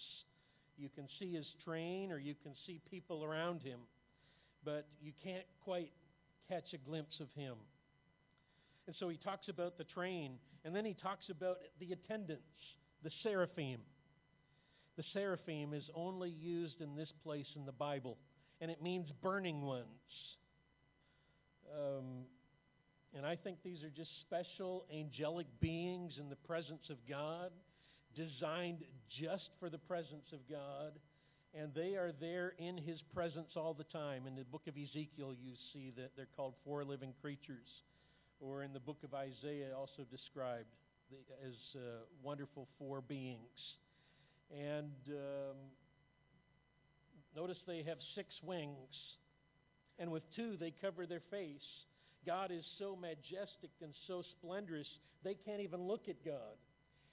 You 0.77 0.87
can 0.87 1.05
see 1.19 1.33
his 1.33 1.45
train 1.65 2.13
or 2.13 2.17
you 2.17 2.33
can 2.41 2.53
see 2.65 2.79
people 2.89 3.25
around 3.25 3.61
him, 3.61 3.79
but 4.63 4.87
you 5.01 5.11
can't 5.21 5.43
quite 5.65 5.91
catch 6.47 6.71
a 6.73 6.77
glimpse 6.77 7.19
of 7.19 7.27
him. 7.35 7.55
And 8.87 8.95
so 8.97 9.09
he 9.09 9.17
talks 9.17 9.49
about 9.49 9.77
the 9.77 9.83
train, 9.83 10.35
and 10.63 10.73
then 10.73 10.85
he 10.85 10.93
talks 10.93 11.25
about 11.29 11.57
the 11.81 11.91
attendants, 11.91 12.43
the 13.03 13.11
seraphim. 13.21 13.81
The 14.95 15.03
seraphim 15.11 15.73
is 15.73 15.83
only 15.93 16.29
used 16.29 16.79
in 16.79 16.95
this 16.95 17.11
place 17.25 17.47
in 17.57 17.65
the 17.65 17.73
Bible, 17.73 18.17
and 18.61 18.71
it 18.71 18.81
means 18.81 19.09
burning 19.21 19.61
ones. 19.61 20.36
Um, 21.75 22.25
and 23.15 23.25
I 23.25 23.35
think 23.35 23.57
these 23.63 23.83
are 23.83 23.89
just 23.89 24.09
special 24.21 24.85
angelic 24.93 25.47
beings 25.59 26.13
in 26.19 26.29
the 26.29 26.35
presence 26.35 26.89
of 26.89 26.97
God, 27.09 27.51
designed 28.15 28.83
just 29.19 29.49
for 29.59 29.69
the 29.69 29.77
presence 29.77 30.31
of 30.33 30.39
God. 30.49 30.93
And 31.53 31.73
they 31.73 31.95
are 31.95 32.11
there 32.19 32.53
in 32.59 32.77
His 32.77 32.99
presence 33.13 33.53
all 33.55 33.73
the 33.73 33.85
time. 33.85 34.27
In 34.27 34.35
the 34.35 34.43
book 34.43 34.67
of 34.67 34.75
Ezekiel, 34.75 35.33
you 35.33 35.53
see 35.73 35.91
that 35.97 36.11
they're 36.15 36.27
called 36.35 36.53
four 36.63 36.83
living 36.83 37.13
creatures. 37.21 37.67
Or 38.39 38.61
in 38.63 38.73
the 38.73 38.79
book 38.79 38.97
of 39.03 39.13
Isaiah, 39.13 39.75
also 39.75 40.03
described 40.11 40.67
as 41.43 41.55
uh, 41.75 41.79
wonderful 42.21 42.67
four 42.77 43.01
beings. 43.01 43.75
And 44.51 44.93
um, 45.09 45.57
notice 47.35 47.57
they 47.65 47.83
have 47.83 47.97
six 48.15 48.29
wings, 48.43 48.93
and 49.99 50.11
with 50.11 50.23
two 50.35 50.57
they 50.57 50.73
cover 50.81 51.05
their 51.05 51.23
face. 51.31 51.65
God 52.25 52.51
is 52.51 52.65
so 52.77 52.95
majestic 52.95 53.71
and 53.81 53.93
so 54.07 54.23
splendorous, 54.37 54.87
they 55.23 55.33
can't 55.33 55.61
even 55.61 55.81
look 55.81 56.09
at 56.09 56.25
God. 56.25 56.57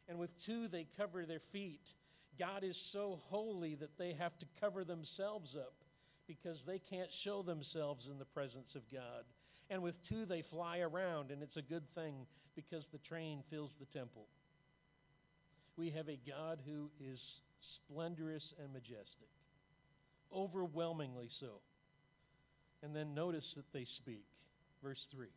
And 0.08 0.18
with 0.18 0.30
two 0.44 0.68
they 0.68 0.86
cover 0.96 1.24
their 1.24 1.42
feet. 1.52 1.80
God 2.38 2.64
is 2.64 2.76
so 2.92 3.20
holy 3.28 3.76
that 3.76 3.96
they 3.96 4.12
have 4.18 4.36
to 4.40 4.46
cover 4.60 4.84
themselves 4.84 5.54
up 5.56 5.74
because 6.26 6.58
they 6.66 6.80
can't 6.90 7.10
show 7.22 7.42
themselves 7.42 8.06
in 8.10 8.18
the 8.18 8.24
presence 8.24 8.74
of 8.74 8.82
God. 8.92 9.24
And 9.70 9.82
with 9.82 9.94
two 10.08 10.26
they 10.26 10.42
fly 10.42 10.78
around, 10.78 11.30
and 11.30 11.42
it's 11.42 11.56
a 11.56 11.62
good 11.62 11.84
thing 11.94 12.26
because 12.54 12.84
the 12.92 12.98
train 12.98 13.42
fills 13.50 13.70
the 13.78 13.98
temple. 13.98 14.26
We 15.76 15.90
have 15.90 16.08
a 16.08 16.18
God 16.26 16.60
who 16.66 16.90
is 17.00 17.18
splendorous 17.76 18.44
and 18.62 18.72
majestic, 18.72 19.30
overwhelmingly 20.32 21.28
so. 21.40 21.60
And 22.84 22.94
then 22.94 23.14
notice 23.14 23.46
that 23.56 23.72
they 23.72 23.86
speak. 23.96 24.26
Verse 24.82 25.06
3. 25.10 25.28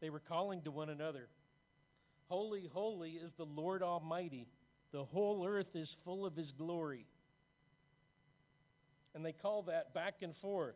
They 0.00 0.10
were 0.10 0.20
calling 0.20 0.60
to 0.62 0.70
one 0.70 0.90
another 0.90 1.28
Holy, 2.28 2.68
holy 2.72 3.10
is 3.10 3.30
the 3.36 3.44
Lord 3.44 3.82
Almighty. 3.82 4.46
The 4.90 5.04
whole 5.04 5.46
earth 5.46 5.74
is 5.74 5.88
full 6.04 6.26
of 6.26 6.34
his 6.34 6.50
glory. 6.50 7.06
And 9.14 9.24
they 9.24 9.32
call 9.32 9.62
that 9.64 9.92
back 9.94 10.14
and 10.22 10.34
forth. 10.38 10.74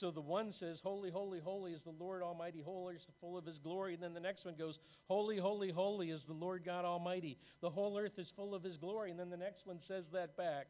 So 0.00 0.10
the 0.10 0.20
one 0.20 0.54
says, 0.60 0.78
Holy, 0.82 1.10
holy, 1.10 1.40
holy 1.40 1.72
is 1.72 1.80
the 1.84 1.94
Lord 1.98 2.22
Almighty, 2.22 2.62
holy 2.64 2.94
is 2.94 3.02
full 3.20 3.36
of 3.36 3.44
his 3.44 3.58
glory. 3.58 3.94
And 3.94 4.02
then 4.02 4.14
the 4.14 4.20
next 4.20 4.44
one 4.44 4.54
goes, 4.56 4.78
Holy, 5.08 5.38
holy, 5.38 5.70
holy 5.70 6.10
is 6.10 6.20
the 6.26 6.34
Lord 6.34 6.64
God 6.64 6.84
Almighty. 6.84 7.36
The 7.62 7.70
whole 7.70 7.98
earth 7.98 8.18
is 8.18 8.28
full 8.36 8.54
of 8.54 8.62
his 8.62 8.76
glory. 8.76 9.10
And 9.10 9.18
then 9.18 9.30
the 9.30 9.36
next 9.36 9.66
one 9.66 9.80
says 9.88 10.04
that 10.12 10.36
back 10.36 10.68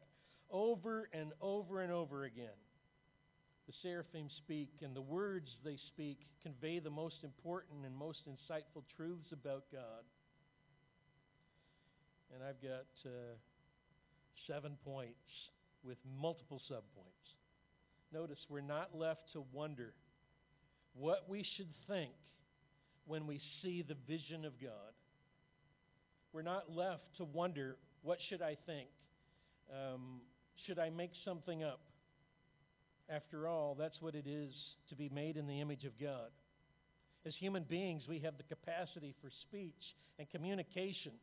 over 0.51 1.09
and 1.13 1.31
over 1.41 1.81
and 1.81 1.91
over 1.91 2.23
again. 2.23 2.57
The 3.67 3.73
seraphim 3.81 4.29
speak, 4.37 4.69
and 4.81 4.95
the 4.95 5.01
words 5.01 5.49
they 5.65 5.77
speak 5.87 6.19
convey 6.41 6.79
the 6.79 6.89
most 6.89 7.23
important 7.23 7.85
and 7.85 7.95
most 7.95 8.21
insightful 8.25 8.83
truths 8.95 9.31
about 9.33 9.65
God. 9.71 10.03
And 12.33 12.43
I've 12.43 12.61
got 12.61 12.87
uh, 13.05 13.35
seven 14.47 14.77
points 14.85 15.15
with 15.83 15.97
multiple 16.19 16.61
subpoints. 16.71 17.35
Notice 18.13 18.39
we're 18.49 18.61
not 18.61 18.95
left 18.95 19.33
to 19.33 19.43
wonder 19.51 19.93
what 20.93 21.25
we 21.27 21.45
should 21.57 21.73
think 21.87 22.11
when 23.05 23.27
we 23.27 23.41
see 23.61 23.81
the 23.81 23.95
vision 24.07 24.45
of 24.45 24.53
God. 24.61 24.93
We're 26.31 26.41
not 26.41 26.73
left 26.73 27.03
to 27.17 27.25
wonder 27.25 27.77
what 28.01 28.19
should 28.29 28.41
I 28.41 28.57
think? 28.65 28.87
Um, 29.71 30.21
should 30.65 30.79
I 30.79 30.89
make 30.89 31.11
something 31.25 31.63
up? 31.63 31.79
After 33.09 33.47
all, 33.47 33.75
that's 33.77 34.01
what 34.01 34.15
it 34.15 34.27
is 34.27 34.53
to 34.89 34.95
be 34.95 35.09
made 35.09 35.37
in 35.37 35.47
the 35.47 35.61
image 35.61 35.85
of 35.85 35.97
God. 35.99 36.29
As 37.25 37.33
human 37.35 37.63
beings, 37.63 38.03
we 38.07 38.19
have 38.19 38.37
the 38.37 38.43
capacity 38.43 39.15
for 39.21 39.29
speech 39.47 39.95
and 40.19 40.29
communication. 40.29 41.13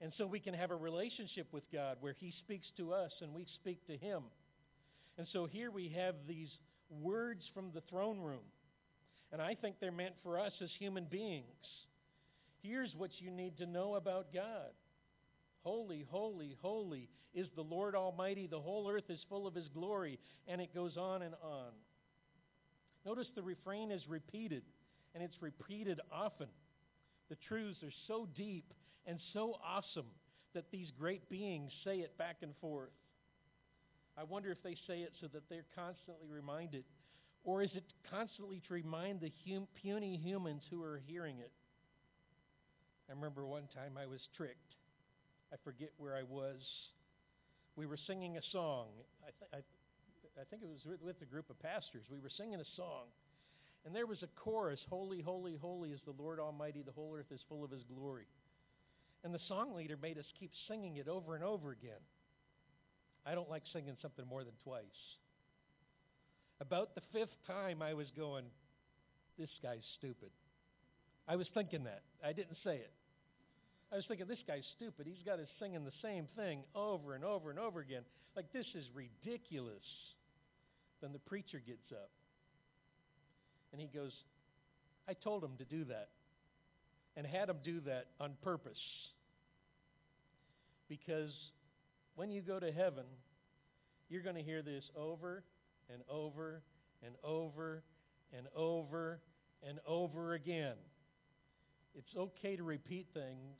And 0.00 0.12
so 0.18 0.26
we 0.26 0.40
can 0.40 0.54
have 0.54 0.70
a 0.70 0.76
relationship 0.76 1.46
with 1.52 1.64
God 1.72 1.96
where 2.00 2.14
He 2.18 2.32
speaks 2.40 2.66
to 2.76 2.92
us 2.92 3.12
and 3.20 3.34
we 3.34 3.46
speak 3.54 3.86
to 3.86 3.96
Him. 3.96 4.22
And 5.18 5.26
so 5.32 5.46
here 5.46 5.70
we 5.70 5.94
have 5.96 6.14
these 6.26 6.48
words 7.00 7.42
from 7.54 7.70
the 7.74 7.82
throne 7.82 8.20
room. 8.20 8.44
And 9.32 9.40
I 9.40 9.54
think 9.54 9.76
they're 9.80 9.92
meant 9.92 10.14
for 10.22 10.38
us 10.38 10.52
as 10.62 10.70
human 10.78 11.04
beings. 11.04 11.44
Here's 12.62 12.94
what 12.96 13.10
you 13.18 13.30
need 13.30 13.58
to 13.58 13.66
know 13.66 13.94
about 13.94 14.32
God 14.32 14.70
Holy, 15.62 16.06
holy, 16.10 16.56
holy 16.60 17.08
is 17.34 17.46
the 17.54 17.62
Lord 17.62 17.94
Almighty. 17.94 18.46
The 18.46 18.60
whole 18.60 18.90
earth 18.90 19.08
is 19.08 19.20
full 19.28 19.46
of 19.46 19.54
His 19.54 19.68
glory. 19.68 20.18
And 20.48 20.60
it 20.60 20.74
goes 20.74 20.96
on 20.96 21.22
and 21.22 21.34
on. 21.42 21.70
Notice 23.04 23.28
the 23.34 23.42
refrain 23.42 23.90
is 23.90 24.08
repeated, 24.08 24.62
and 25.14 25.24
it's 25.24 25.40
repeated 25.40 26.00
often. 26.12 26.48
The 27.28 27.36
truths 27.48 27.82
are 27.82 27.92
so 28.06 28.28
deep 28.36 28.72
and 29.06 29.18
so 29.32 29.56
awesome 29.64 30.06
that 30.54 30.70
these 30.70 30.88
great 30.98 31.28
beings 31.28 31.72
say 31.84 31.98
it 31.98 32.16
back 32.18 32.36
and 32.42 32.52
forth. 32.60 32.90
I 34.16 34.24
wonder 34.24 34.50
if 34.50 34.62
they 34.62 34.76
say 34.86 35.00
it 35.00 35.12
so 35.20 35.26
that 35.32 35.48
they're 35.48 35.64
constantly 35.74 36.28
reminded. 36.28 36.84
Or 37.44 37.62
is 37.62 37.70
it 37.74 37.84
constantly 38.08 38.60
to 38.68 38.74
remind 38.74 39.20
the 39.20 39.32
hum, 39.46 39.66
puny 39.74 40.20
humans 40.22 40.62
who 40.70 40.82
are 40.84 41.00
hearing 41.06 41.38
it? 41.38 41.50
I 43.08 43.14
remember 43.14 43.44
one 43.46 43.68
time 43.74 43.98
I 44.00 44.06
was 44.06 44.20
tricked. 44.36 44.76
I 45.52 45.56
forget 45.64 45.90
where 45.98 46.16
I 46.16 46.22
was. 46.22 46.60
We 47.76 47.86
were 47.86 47.98
singing 48.06 48.38
a 48.38 48.42
song. 48.52 48.88
I, 49.22 49.30
th- 49.38 49.50
I, 49.52 50.40
I 50.40 50.44
think 50.48 50.62
it 50.62 50.68
was 50.68 50.98
with 51.02 51.20
a 51.20 51.26
group 51.26 51.50
of 51.50 51.60
pastors. 51.60 52.04
We 52.10 52.20
were 52.20 52.30
singing 52.30 52.60
a 52.60 52.70
song. 52.76 53.12
And 53.84 53.94
there 53.94 54.06
was 54.06 54.22
a 54.22 54.28
chorus 54.36 54.80
Holy, 54.88 55.20
holy, 55.20 55.56
holy 55.60 55.90
is 55.90 56.00
the 56.06 56.14
Lord 56.22 56.40
Almighty. 56.40 56.82
The 56.82 56.92
whole 56.92 57.14
earth 57.16 57.30
is 57.30 57.40
full 57.48 57.64
of 57.64 57.70
His 57.70 57.82
glory. 57.94 58.26
And 59.24 59.34
the 59.34 59.40
song 59.46 59.74
leader 59.74 59.96
made 60.00 60.18
us 60.18 60.24
keep 60.40 60.50
singing 60.68 60.96
it 60.96 61.08
over 61.08 61.34
and 61.34 61.44
over 61.44 61.70
again. 61.70 62.00
I 63.26 63.34
don't 63.34 63.50
like 63.50 63.62
singing 63.72 63.96
something 64.00 64.26
more 64.26 64.42
than 64.42 64.54
twice. 64.64 64.82
About 66.60 66.94
the 66.94 67.02
fifth 67.12 67.36
time, 67.46 67.82
I 67.82 67.94
was 67.94 68.06
going, 68.16 68.44
This 69.38 69.50
guy's 69.62 69.84
stupid. 69.98 70.30
I 71.28 71.36
was 71.36 71.46
thinking 71.54 71.84
that. 71.84 72.02
I 72.24 72.32
didn't 72.32 72.56
say 72.64 72.76
it. 72.76 72.92
I 73.92 73.96
was 73.96 74.06
thinking, 74.06 74.26
this 74.26 74.42
guy's 74.46 74.64
stupid. 74.76 75.06
He's 75.06 75.22
got 75.24 75.38
us 75.38 75.48
singing 75.60 75.84
the 75.84 75.92
same 76.00 76.26
thing 76.34 76.60
over 76.74 77.14
and 77.14 77.22
over 77.24 77.50
and 77.50 77.58
over 77.58 77.80
again. 77.80 78.02
Like, 78.34 78.50
this 78.52 78.66
is 78.74 78.86
ridiculous. 78.94 79.84
Then 81.02 81.12
the 81.12 81.18
preacher 81.18 81.60
gets 81.64 81.92
up 81.92 82.08
and 83.72 83.80
he 83.80 83.88
goes, 83.88 84.12
I 85.08 85.12
told 85.12 85.44
him 85.44 85.52
to 85.58 85.64
do 85.64 85.84
that 85.84 86.08
and 87.16 87.26
had 87.26 87.50
him 87.50 87.56
do 87.64 87.80
that 87.80 88.06
on 88.18 88.32
purpose. 88.42 88.80
Because 90.88 91.32
when 92.14 92.30
you 92.32 92.40
go 92.40 92.58
to 92.58 92.72
heaven, 92.72 93.04
you're 94.08 94.22
going 94.22 94.36
to 94.36 94.42
hear 94.42 94.62
this 94.62 94.84
over 94.96 95.42
and 95.92 96.02
over 96.08 96.62
and 97.04 97.14
over 97.24 97.82
and 98.36 98.46
over 98.54 99.20
and 99.66 99.78
over 99.86 100.34
again. 100.34 100.76
It's 101.94 102.14
okay 102.16 102.56
to 102.56 102.62
repeat 102.62 103.06
things 103.12 103.58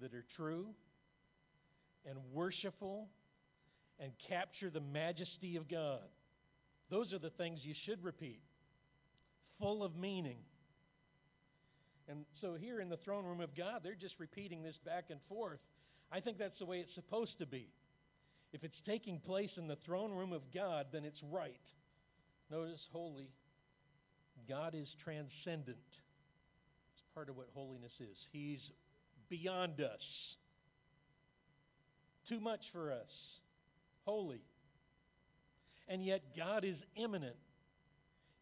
that 0.00 0.12
are 0.14 0.24
true 0.36 0.66
and 2.08 2.18
worshipful 2.32 3.08
and 3.98 4.12
capture 4.28 4.70
the 4.70 4.80
majesty 4.80 5.56
of 5.56 5.68
God. 5.68 6.00
Those 6.90 7.12
are 7.12 7.18
the 7.18 7.30
things 7.30 7.60
you 7.62 7.74
should 7.86 8.04
repeat, 8.04 8.42
full 9.58 9.82
of 9.82 9.96
meaning. 9.96 10.38
And 12.08 12.24
so 12.40 12.54
here 12.54 12.80
in 12.80 12.88
the 12.88 12.98
throne 12.98 13.24
room 13.24 13.40
of 13.40 13.56
God, 13.56 13.80
they're 13.82 13.94
just 13.94 14.14
repeating 14.18 14.62
this 14.62 14.76
back 14.84 15.06
and 15.10 15.18
forth. 15.28 15.58
I 16.12 16.20
think 16.20 16.38
that's 16.38 16.58
the 16.58 16.66
way 16.66 16.78
it's 16.78 16.94
supposed 16.94 17.38
to 17.38 17.46
be. 17.46 17.68
If 18.52 18.62
it's 18.62 18.80
taking 18.86 19.18
place 19.18 19.50
in 19.56 19.66
the 19.66 19.78
throne 19.84 20.12
room 20.12 20.32
of 20.32 20.42
God, 20.54 20.86
then 20.92 21.04
it's 21.04 21.20
right. 21.30 21.60
Notice 22.50 22.80
holy. 22.92 23.30
God 24.48 24.74
is 24.74 24.86
transcendent. 25.02 25.78
Part 27.16 27.30
of 27.30 27.36
what 27.36 27.48
holiness 27.54 27.92
is. 27.98 28.18
He's 28.30 28.60
beyond 29.30 29.80
us. 29.80 30.02
Too 32.28 32.38
much 32.38 32.60
for 32.72 32.92
us. 32.92 33.08
Holy. 34.04 34.42
And 35.88 36.04
yet 36.04 36.36
God 36.36 36.62
is 36.62 36.76
immanent. 36.94 37.36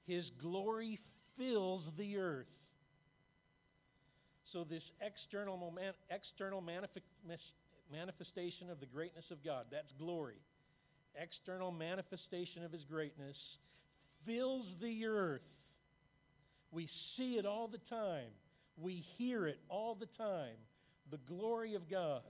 His 0.08 0.24
glory 0.42 0.98
fills 1.38 1.84
the 1.96 2.18
earth. 2.18 2.48
So, 4.52 4.64
this 4.64 4.82
external, 5.00 5.56
moment, 5.56 5.94
external 6.10 6.60
manifestation 6.60 8.70
of 8.70 8.80
the 8.80 8.86
greatness 8.86 9.26
of 9.30 9.44
God, 9.44 9.66
that's 9.70 9.92
glory. 10.00 10.40
External 11.14 11.70
manifestation 11.70 12.64
of 12.64 12.72
His 12.72 12.82
greatness 12.90 13.36
fills 14.26 14.66
the 14.82 15.06
earth. 15.06 15.42
We 16.72 16.88
see 17.16 17.36
it 17.36 17.46
all 17.46 17.68
the 17.68 17.78
time, 17.88 18.32
we 18.76 19.04
hear 19.16 19.46
it 19.46 19.58
all 19.68 19.94
the 19.94 20.08
time. 20.18 20.56
The 21.10 21.18
glory 21.28 21.74
of 21.74 21.88
God. 21.88 22.22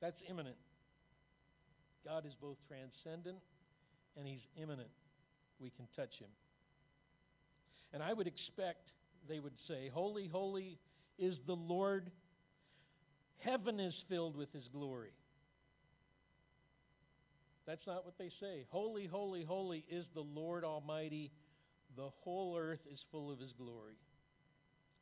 That's 0.00 0.20
immanent. 0.28 0.56
God 2.04 2.24
is 2.26 2.32
both 2.40 2.56
transcendent 2.68 3.38
and 4.16 4.26
He's 4.26 4.46
immanent. 4.60 4.88
We 5.58 5.70
can 5.70 5.86
touch 5.96 6.18
Him. 6.18 6.28
And 7.92 8.02
I 8.02 8.12
would 8.12 8.26
expect 8.26 8.88
they 9.28 9.40
would 9.40 9.56
say, 9.68 9.90
Holy, 9.92 10.26
holy 10.26 10.78
is 11.18 11.34
the 11.46 11.56
Lord. 11.56 12.10
Heaven 13.38 13.80
is 13.80 13.94
filled 14.08 14.36
with 14.36 14.52
His 14.52 14.64
glory. 14.72 15.12
That's 17.66 17.86
not 17.86 18.04
what 18.04 18.18
they 18.18 18.30
say. 18.40 18.64
Holy, 18.70 19.06
holy, 19.06 19.44
holy 19.44 19.84
is 19.88 20.06
the 20.14 20.22
Lord 20.22 20.64
Almighty. 20.64 21.30
The 21.96 22.08
whole 22.22 22.56
earth 22.58 22.80
is 22.92 22.98
full 23.12 23.30
of 23.30 23.38
His 23.38 23.52
glory. 23.52 23.94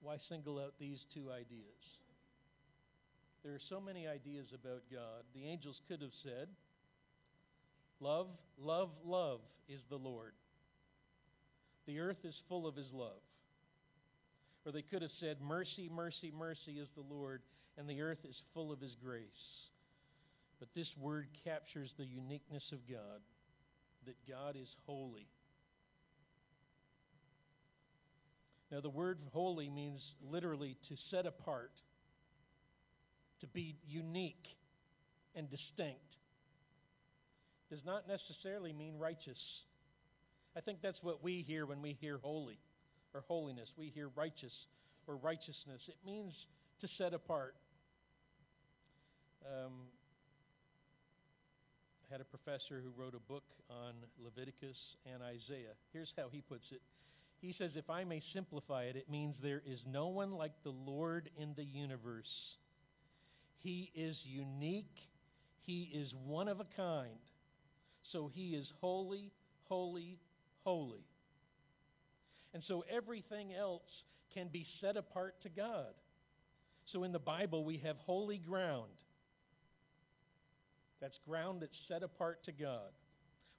Why 0.00 0.16
single 0.28 0.58
out 0.58 0.74
these 0.78 0.98
two 1.12 1.30
ideas? 1.30 1.98
There 3.42 3.54
are 3.54 3.60
so 3.68 3.80
many 3.80 4.06
ideas 4.06 4.46
about 4.52 4.82
God. 4.92 5.24
The 5.34 5.46
angels 5.46 5.80
could 5.88 6.02
have 6.02 6.14
said, 6.22 6.48
Love, 8.00 8.28
love, 8.60 8.90
love 9.04 9.40
is 9.68 9.80
the 9.88 9.96
Lord. 9.96 10.32
The 11.86 12.00
earth 12.00 12.24
is 12.24 12.34
full 12.48 12.66
of 12.66 12.76
His 12.76 12.92
love. 12.92 13.22
Or 14.64 14.72
they 14.72 14.82
could 14.82 15.02
have 15.02 15.10
said, 15.18 15.38
Mercy, 15.40 15.90
mercy, 15.92 16.32
mercy 16.36 16.78
is 16.78 16.88
the 16.94 17.14
Lord, 17.14 17.42
and 17.76 17.88
the 17.88 18.02
earth 18.02 18.24
is 18.28 18.36
full 18.54 18.70
of 18.72 18.80
His 18.80 18.94
grace. 19.02 19.22
But 20.58 20.68
this 20.74 20.88
word 21.00 21.28
captures 21.44 21.90
the 21.96 22.04
uniqueness 22.04 22.64
of 22.72 22.88
God, 22.88 23.20
that 24.06 24.16
God 24.28 24.56
is 24.60 24.68
holy. 24.86 25.28
Now, 28.70 28.80
the 28.80 28.90
word 28.90 29.18
holy 29.32 29.70
means 29.70 30.00
literally 30.30 30.76
to 30.88 30.96
set 31.10 31.24
apart, 31.24 31.70
to 33.40 33.46
be 33.46 33.76
unique 33.86 34.46
and 35.34 35.48
distinct. 35.50 36.00
Does 37.70 37.84
not 37.84 38.04
necessarily 38.08 38.72
mean 38.72 38.98
righteous. 38.98 39.38
I 40.56 40.60
think 40.60 40.78
that's 40.82 40.98
what 41.02 41.22
we 41.22 41.44
hear 41.46 41.66
when 41.66 41.80
we 41.80 41.96
hear 42.00 42.18
holy 42.22 42.58
or 43.14 43.22
holiness. 43.26 43.68
We 43.76 43.90
hear 43.94 44.10
righteous 44.14 44.52
or 45.06 45.16
righteousness. 45.16 45.80
It 45.86 45.96
means 46.04 46.34
to 46.80 46.88
set 46.98 47.14
apart. 47.14 47.54
Um, 49.46 49.72
I 52.08 52.12
had 52.12 52.20
a 52.20 52.24
professor 52.24 52.82
who 52.82 52.90
wrote 53.00 53.14
a 53.14 53.32
book 53.32 53.44
on 53.70 53.92
Leviticus 54.22 54.76
and 55.06 55.22
Isaiah. 55.22 55.76
Here's 55.92 56.12
how 56.16 56.28
he 56.32 56.40
puts 56.40 56.64
it. 56.70 56.80
He 57.40 57.54
says, 57.56 57.72
if 57.76 57.88
I 57.88 58.04
may 58.04 58.22
simplify 58.34 58.84
it, 58.84 58.96
it 58.96 59.08
means 59.08 59.36
there 59.40 59.62
is 59.64 59.78
no 59.86 60.08
one 60.08 60.32
like 60.32 60.54
the 60.64 60.72
Lord 60.72 61.30
in 61.36 61.54
the 61.56 61.64
universe. 61.64 62.26
He 63.58 63.90
is 63.94 64.16
unique, 64.24 64.96
He 65.62 65.90
is 65.94 66.12
one 66.26 66.48
of 66.48 66.60
a 66.60 66.66
kind. 66.76 67.18
So 68.12 68.30
He 68.34 68.54
is 68.54 68.66
holy, 68.80 69.30
holy, 69.68 70.18
holy. 70.64 71.04
And 72.54 72.62
so 72.66 72.84
everything 72.90 73.54
else 73.54 73.82
can 74.34 74.48
be 74.48 74.66
set 74.80 74.96
apart 74.96 75.36
to 75.42 75.48
God. 75.48 75.94
So 76.92 77.04
in 77.04 77.12
the 77.12 77.18
Bible, 77.18 77.64
we 77.64 77.78
have 77.78 77.96
holy 77.98 78.38
ground. 78.38 78.88
That's 81.00 81.18
ground 81.28 81.62
that's 81.62 81.76
set 81.86 82.02
apart 82.02 82.44
to 82.46 82.52
God. 82.52 82.90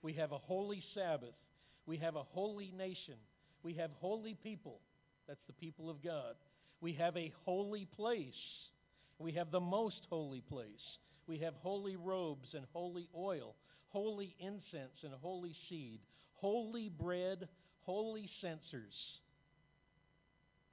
We 0.02 0.14
have 0.14 0.32
a 0.32 0.38
holy 0.38 0.84
Sabbath. 0.94 1.36
We 1.86 1.98
have 1.98 2.16
a 2.16 2.24
holy 2.24 2.74
nation. 2.78 3.16
We 3.64 3.74
have 3.76 3.92
holy 4.00 4.36
people. 4.36 4.80
That's 5.28 5.44
the 5.48 5.54
people 5.54 5.90
of 5.90 6.04
God. 6.04 6.36
We 6.82 6.94
have 6.94 7.16
a 7.18 7.34
holy 7.46 7.86
place. 7.86 8.34
We 9.18 9.34
have 9.34 9.52
the 9.52 9.60
most 9.60 10.02
holy 10.10 10.42
place. 10.42 10.98
We 11.28 11.40
have 11.40 11.54
holy 11.62 11.96
robes 11.96 12.48
and 12.54 12.66
holy 12.74 13.08
oil, 13.16 13.56
holy 13.90 14.36
incense 14.40 15.04
and 15.04 15.14
holy 15.22 15.56
seed, 15.70 16.00
holy 16.36 16.90
bread, 16.90 17.48
holy 17.82 18.30
censers. 18.42 18.94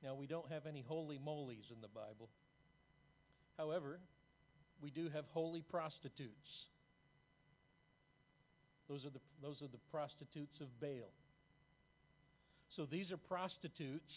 Now, 0.03 0.14
we 0.14 0.27
don't 0.27 0.51
have 0.51 0.66
any 0.66 0.85
holy 0.87 1.18
molies 1.18 1.64
in 1.75 1.81
the 1.81 1.88
Bible. 1.88 2.29
However, 3.59 3.99
we 4.81 4.90
do 4.90 5.09
have 5.12 5.25
holy 5.33 5.62
prostitutes. 5.62 6.31
Those 8.88 9.05
are 9.05 9.11
the, 9.11 9.20
those 9.42 9.62
are 9.62 9.68
the 9.68 9.81
prostitutes 9.90 10.61
of 10.61 10.68
Baal. 10.81 11.11
So 12.77 12.85
these 12.85 13.11
are 13.11 13.17
prostitutes 13.17 14.12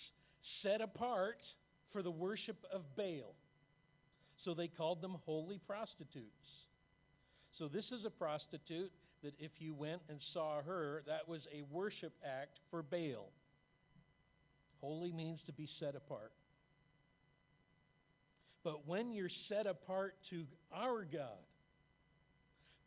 set 0.61 0.81
apart 0.81 1.39
for 1.93 2.03
the 2.03 2.11
worship 2.11 2.57
of 2.73 2.81
Baal. 2.95 3.33
So 4.43 4.53
they 4.53 4.67
called 4.67 5.01
them 5.01 5.17
holy 5.25 5.59
prostitutes. 5.65 6.27
So 7.57 7.67
this 7.67 7.85
is 7.85 8.05
a 8.05 8.09
prostitute 8.09 8.91
that 9.23 9.33
if 9.39 9.51
you 9.59 9.73
went 9.73 10.01
and 10.09 10.19
saw 10.33 10.61
her, 10.61 11.03
that 11.07 11.27
was 11.27 11.41
a 11.53 11.63
worship 11.73 12.13
act 12.25 12.59
for 12.69 12.83
Baal. 12.83 13.29
Holy 14.81 15.11
means 15.11 15.39
to 15.45 15.51
be 15.51 15.67
set 15.79 15.95
apart. 15.95 16.31
But 18.63 18.87
when 18.87 19.13
you're 19.13 19.29
set 19.47 19.67
apart 19.67 20.15
to 20.29 20.45
our 20.73 21.05
God, 21.11 21.43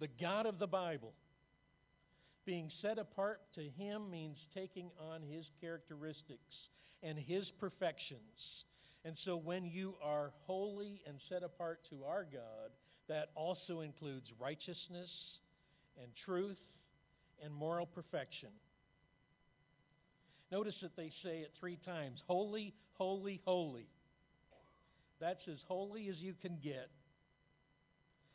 the 0.00 0.08
God 0.20 0.46
of 0.46 0.58
the 0.58 0.66
Bible, 0.66 1.12
being 2.44 2.70
set 2.80 2.98
apart 2.98 3.40
to 3.54 3.62
Him 3.62 4.10
means 4.10 4.36
taking 4.54 4.90
on 5.00 5.22
His 5.22 5.44
characteristics 5.60 6.54
and 7.02 7.18
His 7.18 7.50
perfections. 7.60 8.20
And 9.04 9.16
so 9.24 9.36
when 9.36 9.64
you 9.64 9.94
are 10.02 10.32
holy 10.46 11.02
and 11.06 11.18
set 11.28 11.42
apart 11.42 11.80
to 11.90 12.04
our 12.04 12.24
God, 12.24 12.70
that 13.08 13.30
also 13.34 13.80
includes 13.80 14.26
righteousness 14.38 15.10
and 16.00 16.10
truth 16.24 16.58
and 17.42 17.52
moral 17.52 17.86
perfection. 17.86 18.50
Notice 20.50 20.74
that 20.82 20.96
they 20.96 21.10
say 21.24 21.38
it 21.38 21.52
three 21.58 21.78
times 21.84 22.20
holy, 22.26 22.74
holy, 22.94 23.40
holy. 23.44 23.88
That's 25.20 25.46
as 25.50 25.58
holy 25.66 26.08
as 26.08 26.16
you 26.16 26.34
can 26.40 26.58
get. 26.62 26.90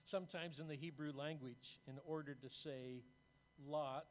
Sometimes 0.09 0.55
in 0.59 0.67
the 0.67 0.75
Hebrew 0.75 1.11
language, 1.15 1.55
in 1.87 1.95
order 2.05 2.33
to 2.33 2.47
say 2.63 3.03
lots, 3.65 4.05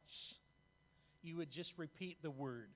you 1.21 1.37
would 1.37 1.51
just 1.51 1.71
repeat 1.77 2.17
the 2.21 2.31
word. 2.31 2.69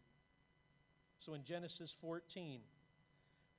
So 1.26 1.34
in 1.34 1.44
Genesis 1.48 1.90
14, 2.02 2.60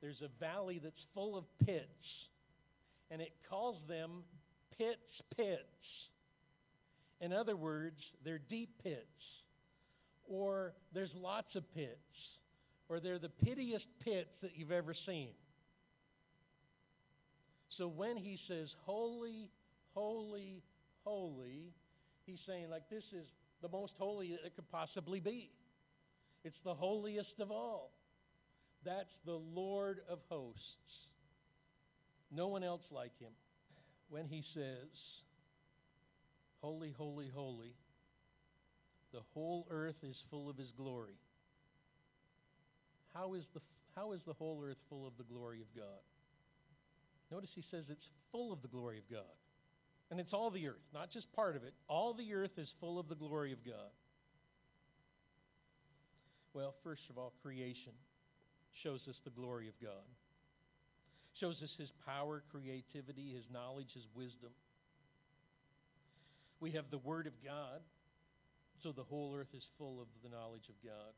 there's 0.01 0.21
a 0.23 0.29
valley 0.41 0.81
that's 0.83 1.01
full 1.15 1.37
of 1.37 1.45
pits, 1.65 1.87
and 3.11 3.23
it 3.23 3.33
calls 3.49 3.77
them 3.89 4.25
pits, 4.77 5.23
pits. 5.37 5.61
In 7.21 7.33
other 7.33 7.55
words, 7.55 8.01
they're 8.25 8.41
deep 8.51 8.71
pits, 8.83 9.07
or 10.29 10.73
there's 10.93 11.15
lots 11.15 11.55
of 11.55 11.63
pits, 11.75 11.97
or 12.89 12.99
they're 12.99 13.19
the 13.19 13.31
pittiest 13.47 13.87
pits 14.05 14.31
that 14.43 14.53
you've 14.57 14.73
ever 14.73 14.95
seen. 15.07 15.31
So 17.79 17.87
when 17.87 18.17
he 18.17 18.39
says, 18.49 18.69
Holy, 18.85 19.51
holy, 19.95 20.63
holy, 21.05 21.73
he's 22.27 22.39
saying, 22.47 22.71
like, 22.71 22.89
this 22.91 23.05
is 23.13 23.27
the 23.63 23.69
most 23.69 23.93
holy 23.99 24.31
that 24.31 24.47
it 24.47 24.55
could 24.55 24.71
possibly 24.71 25.21
be. 25.21 25.51
It's 26.45 26.59
the 26.65 26.75
holiest 26.75 27.39
of 27.41 27.51
all. 27.51 27.93
That's 28.85 29.13
the 29.25 29.39
Lord 29.55 30.01
of 30.09 30.19
hosts. 30.29 30.61
No 32.31 32.49
one 32.49 32.65
else 32.65 32.83
like 32.91 33.17
him. 33.21 33.33
When 34.09 34.27
he 34.27 34.43
says, 34.55 34.89
Holy, 36.61 36.95
holy, 36.97 37.29
holy, 37.35 37.75
the 39.13 39.21
whole 39.35 39.67
earth 39.71 39.97
is 40.03 40.17
full 40.31 40.49
of 40.49 40.57
his 40.57 40.71
glory. 40.77 41.19
How 43.13 43.35
is 43.35 43.45
the, 43.53 43.61
how 43.97 44.13
is 44.13 44.21
the 44.27 44.33
whole 44.33 44.63
earth 44.65 44.79
full 44.89 45.07
of 45.07 45.13
the 45.19 45.25
glory 45.25 45.61
of 45.61 45.67
God? 45.77 46.03
Notice 47.31 47.51
he 47.55 47.65
says 47.71 47.85
it's 47.89 48.07
full 48.31 48.53
of 48.53 48.63
the 48.63 48.69
glory 48.69 48.99
of 48.99 49.11
God. 49.11 49.37
And 50.13 50.21
it's 50.21 50.35
all 50.35 50.51
the 50.51 50.69
earth, 50.69 50.85
not 50.93 51.11
just 51.11 51.33
part 51.33 51.57
of 51.57 51.65
it. 51.65 51.73
All 51.89 52.13
the 52.13 52.35
earth 52.35 52.59
is 52.59 52.69
full 52.81 52.99
of 52.99 53.09
the 53.09 53.15
glory 53.15 53.51
of 53.51 53.65
God. 53.65 53.97
Well, 56.53 56.75
first 56.85 57.09
of 57.09 57.17
all, 57.17 57.33
creation 57.43 57.95
shows 58.83 59.01
us 59.09 59.15
the 59.25 59.31
glory 59.31 59.69
of 59.69 59.75
God. 59.81 60.05
Shows 61.41 61.57
us 61.63 61.71
his 61.79 61.89
power, 62.05 62.43
creativity, 62.53 63.33
his 63.33 63.45
knowledge, 63.51 63.89
his 63.95 64.05
wisdom. 64.15 64.51
We 66.61 66.73
have 66.73 66.91
the 66.91 66.99
Word 66.99 67.27
of 67.27 67.33
God, 67.43 67.81
so 68.83 68.93
the 68.93 69.05
whole 69.05 69.35
earth 69.35 69.55
is 69.57 69.65
full 69.79 69.99
of 69.99 70.09
the 70.23 70.29
knowledge 70.29 70.69
of 70.69 70.75
God. 70.85 71.17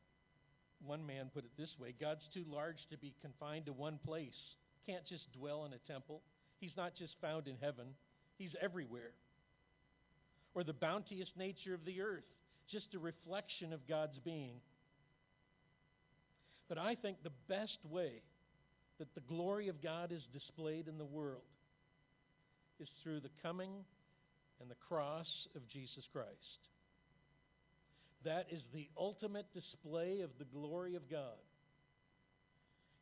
One 0.85 1.05
man 1.05 1.31
put 1.33 1.43
it 1.43 1.51
this 1.57 1.75
way 1.77 1.93
God's 1.99 2.29
too 2.33 2.45
large 2.47 2.87
to 2.91 2.97
be 2.97 3.13
confined 3.21 3.65
to 3.65 3.73
one 3.73 3.99
place. 4.05 4.39
Can't 4.87 5.05
just 5.05 5.33
dwell 5.33 5.65
in 5.65 5.73
a 5.73 5.91
temple. 5.91 6.21
He's 6.61 6.77
not 6.77 6.95
just 6.95 7.19
found 7.19 7.49
in 7.49 7.57
heaven, 7.59 7.87
He's 8.37 8.55
everywhere. 8.61 9.11
Or 10.53 10.63
the 10.63 10.73
bounteous 10.73 11.29
nature 11.37 11.73
of 11.73 11.85
the 11.85 12.01
earth, 12.01 12.23
just 12.71 12.93
a 12.93 12.99
reflection 12.99 13.73
of 13.73 13.87
God's 13.87 14.19
being. 14.19 14.55
But 16.67 16.77
I 16.77 16.95
think 16.95 17.17
the 17.23 17.31
best 17.47 17.77
way 17.89 18.21
that 18.99 19.13
the 19.13 19.21
glory 19.21 19.67
of 19.67 19.81
God 19.83 20.11
is 20.11 20.21
displayed 20.33 20.87
in 20.87 20.97
the 20.97 21.05
world 21.05 21.41
is 22.79 22.87
through 23.03 23.19
the 23.19 23.29
coming 23.43 23.71
and 24.61 24.69
the 24.69 24.75
cross 24.87 25.27
of 25.55 25.67
Jesus 25.67 26.03
Christ. 26.11 26.59
That 28.23 28.47
is 28.51 28.61
the 28.73 28.87
ultimate 28.97 29.45
display 29.53 30.21
of 30.21 30.31
the 30.39 30.45
glory 30.45 30.95
of 30.95 31.09
God. 31.09 31.37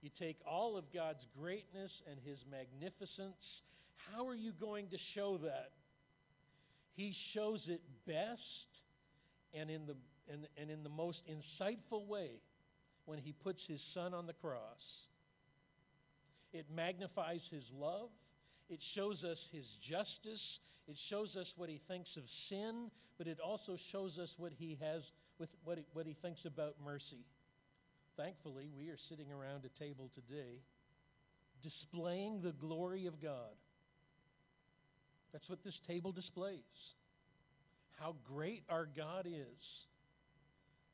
You 0.01 0.09
take 0.19 0.37
all 0.45 0.75
of 0.75 0.91
God's 0.93 1.25
greatness 1.39 1.91
and 2.09 2.19
His 2.25 2.39
magnificence. 2.51 3.39
How 4.11 4.27
are 4.27 4.35
you 4.35 4.51
going 4.59 4.87
to 4.89 4.97
show 5.15 5.37
that? 5.43 5.71
He 6.95 7.15
shows 7.33 7.59
it 7.67 7.81
best 8.05 8.41
and 9.53 9.69
in 9.69 9.85
the, 9.85 9.95
and, 10.31 10.47
and 10.57 10.69
in 10.69 10.83
the 10.83 10.89
most 10.89 11.19
insightful 11.27 12.07
way 12.07 12.41
when 13.05 13.19
He 13.19 13.33
puts 13.43 13.61
His 13.67 13.79
Son 13.93 14.13
on 14.13 14.27
the 14.27 14.33
cross. 14.33 14.83
It 16.53 16.65
magnifies 16.73 17.41
His 17.49 17.63
love. 17.75 18.09
It 18.69 18.79
shows 18.95 19.23
us 19.23 19.37
His 19.51 19.65
justice. 19.89 20.41
It 20.87 20.97
shows 21.09 21.35
us 21.35 21.47
what 21.55 21.69
He 21.69 21.81
thinks 21.87 22.09
of 22.17 22.23
sin, 22.49 22.91
but 23.17 23.27
it 23.27 23.39
also 23.39 23.77
shows 23.91 24.17
us 24.21 24.29
what 24.37 24.51
He 24.57 24.77
has 24.81 25.01
with 25.39 25.49
what 25.63 25.77
He, 25.79 25.85
what 25.93 26.05
he 26.05 26.15
thinks 26.21 26.41
about 26.45 26.75
mercy. 26.83 27.25
Thankfully, 28.15 28.69
we 28.77 28.89
are 28.89 28.97
sitting 29.09 29.31
around 29.31 29.63
a 29.65 29.83
table 29.83 30.11
today 30.13 30.61
displaying 31.63 32.41
the 32.43 32.51
glory 32.51 33.07
of 33.07 33.19
God. 33.21 33.55
That's 35.33 35.49
what 35.49 35.63
this 35.63 35.77
table 35.87 36.11
displays. 36.11 36.59
How 37.99 38.15
great 38.23 38.63
our 38.69 38.87
God 38.95 39.25
is. 39.25 39.57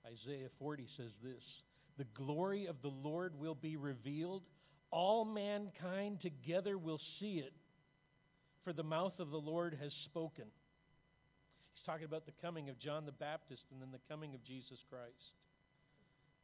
Isaiah 0.06 0.48
40 0.58 0.88
says 0.98 1.12
this 1.22 1.44
The 1.98 2.06
glory 2.16 2.66
of 2.66 2.82
the 2.82 2.90
Lord 2.90 3.38
will 3.38 3.56
be 3.56 3.76
revealed. 3.76 4.44
All 4.92 5.24
mankind 5.24 6.22
together 6.22 6.78
will 6.78 7.00
see 7.20 7.44
it, 7.46 7.54
for 8.64 8.74
the 8.74 8.84
mouth 8.84 9.20
of 9.20 9.30
the 9.30 9.38
Lord 9.38 9.78
has 9.80 9.92
spoken. 10.06 10.46
He's 11.76 11.86
talking 11.86 12.06
about 12.06 12.26
the 12.26 12.34
coming 12.42 12.70
of 12.70 12.80
John 12.80 13.06
the 13.06 13.12
Baptist 13.12 13.62
and 13.72 13.82
then 13.82 13.90
the 13.92 14.00
coming 14.12 14.34
of 14.34 14.44
Jesus 14.44 14.80
Christ. 14.90 15.36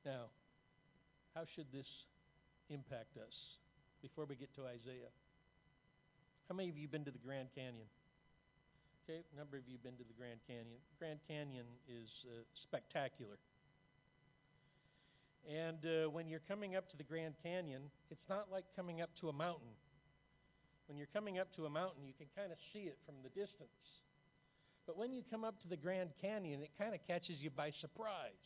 Now, 0.05 0.25
how 1.33 1.45
should 1.55 1.65
this 1.73 1.87
impact 2.69 3.17
us 3.17 3.33
before 4.01 4.25
we 4.25 4.35
get 4.35 4.53
to 4.55 4.61
Isaiah? 4.65 5.09
How 6.49 6.53
many 6.53 6.69
of 6.69 6.77
you 6.77 6.85
have 6.85 6.91
been 6.91 7.05
to 7.05 7.11
the 7.11 7.25
Grand 7.25 7.49
Canyon? 7.55 7.89
Okay, 9.01 9.25
a 9.33 9.37
number 9.37 9.57
of 9.57 9.65
you 9.65 9.81
have 9.81 9.83
been 9.83 9.97
to 9.97 10.05
the 10.05 10.13
Grand 10.13 10.37
Canyon. 10.45 10.77
Grand 11.01 11.17
Canyon 11.27 11.65
is 11.89 12.09
uh, 12.29 12.45
spectacular. 12.61 13.41
And 15.49 15.81
uh, 15.81 16.09
when 16.09 16.29
you're 16.29 16.45
coming 16.45 16.75
up 16.75 16.89
to 16.91 16.97
the 16.97 17.03
Grand 17.03 17.33
Canyon, 17.41 17.89
it's 18.11 18.29
not 18.29 18.45
like 18.51 18.65
coming 18.75 19.01
up 19.01 19.09
to 19.21 19.29
a 19.29 19.33
mountain. 19.33 19.73
When 20.85 20.97
you're 20.97 21.09
coming 21.13 21.39
up 21.39 21.49
to 21.57 21.65
a 21.65 21.69
mountain, 21.69 22.05
you 22.05 22.13
can 22.13 22.29
kind 22.37 22.51
of 22.51 22.59
see 22.73 22.85
it 22.85 22.97
from 23.07 23.15
the 23.25 23.29
distance. 23.29 23.81
But 24.85 24.97
when 24.97 25.13
you 25.13 25.23
come 25.31 25.43
up 25.43 25.59
to 25.63 25.67
the 25.67 25.77
Grand 25.77 26.11
Canyon, 26.21 26.61
it 26.61 26.69
kind 26.77 26.93
of 26.93 27.01
catches 27.07 27.41
you 27.41 27.49
by 27.49 27.73
surprise 27.81 28.45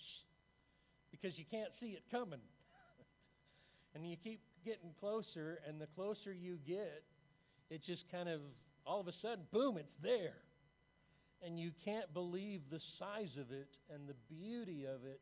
because 1.12 1.38
you 1.38 1.44
can't 1.52 1.72
see 1.82 2.00
it 2.00 2.04
coming. 2.10 2.40
and 3.94 4.10
you 4.10 4.16
keep 4.24 4.40
getting 4.64 4.96
closer, 5.02 5.60
and 5.68 5.82
the 5.82 5.88
closer 5.96 6.32
you 6.32 6.60
get, 6.66 7.04
it 7.70 7.84
just 7.86 8.04
kind 8.12 8.28
of, 8.28 8.42
all 8.86 9.00
of 9.00 9.08
a 9.08 9.14
sudden, 9.22 9.46
boom, 9.52 9.78
it's 9.78 9.94
there. 10.02 10.38
And 11.46 11.60
you 11.60 11.72
can't 11.86 12.12
believe 12.14 12.62
the 12.70 12.82
size 12.98 13.32
of 13.40 13.52
it, 13.52 13.70
and 13.94 14.08
the 14.08 14.16
beauty 14.28 14.86
of 14.86 15.06
it, 15.06 15.22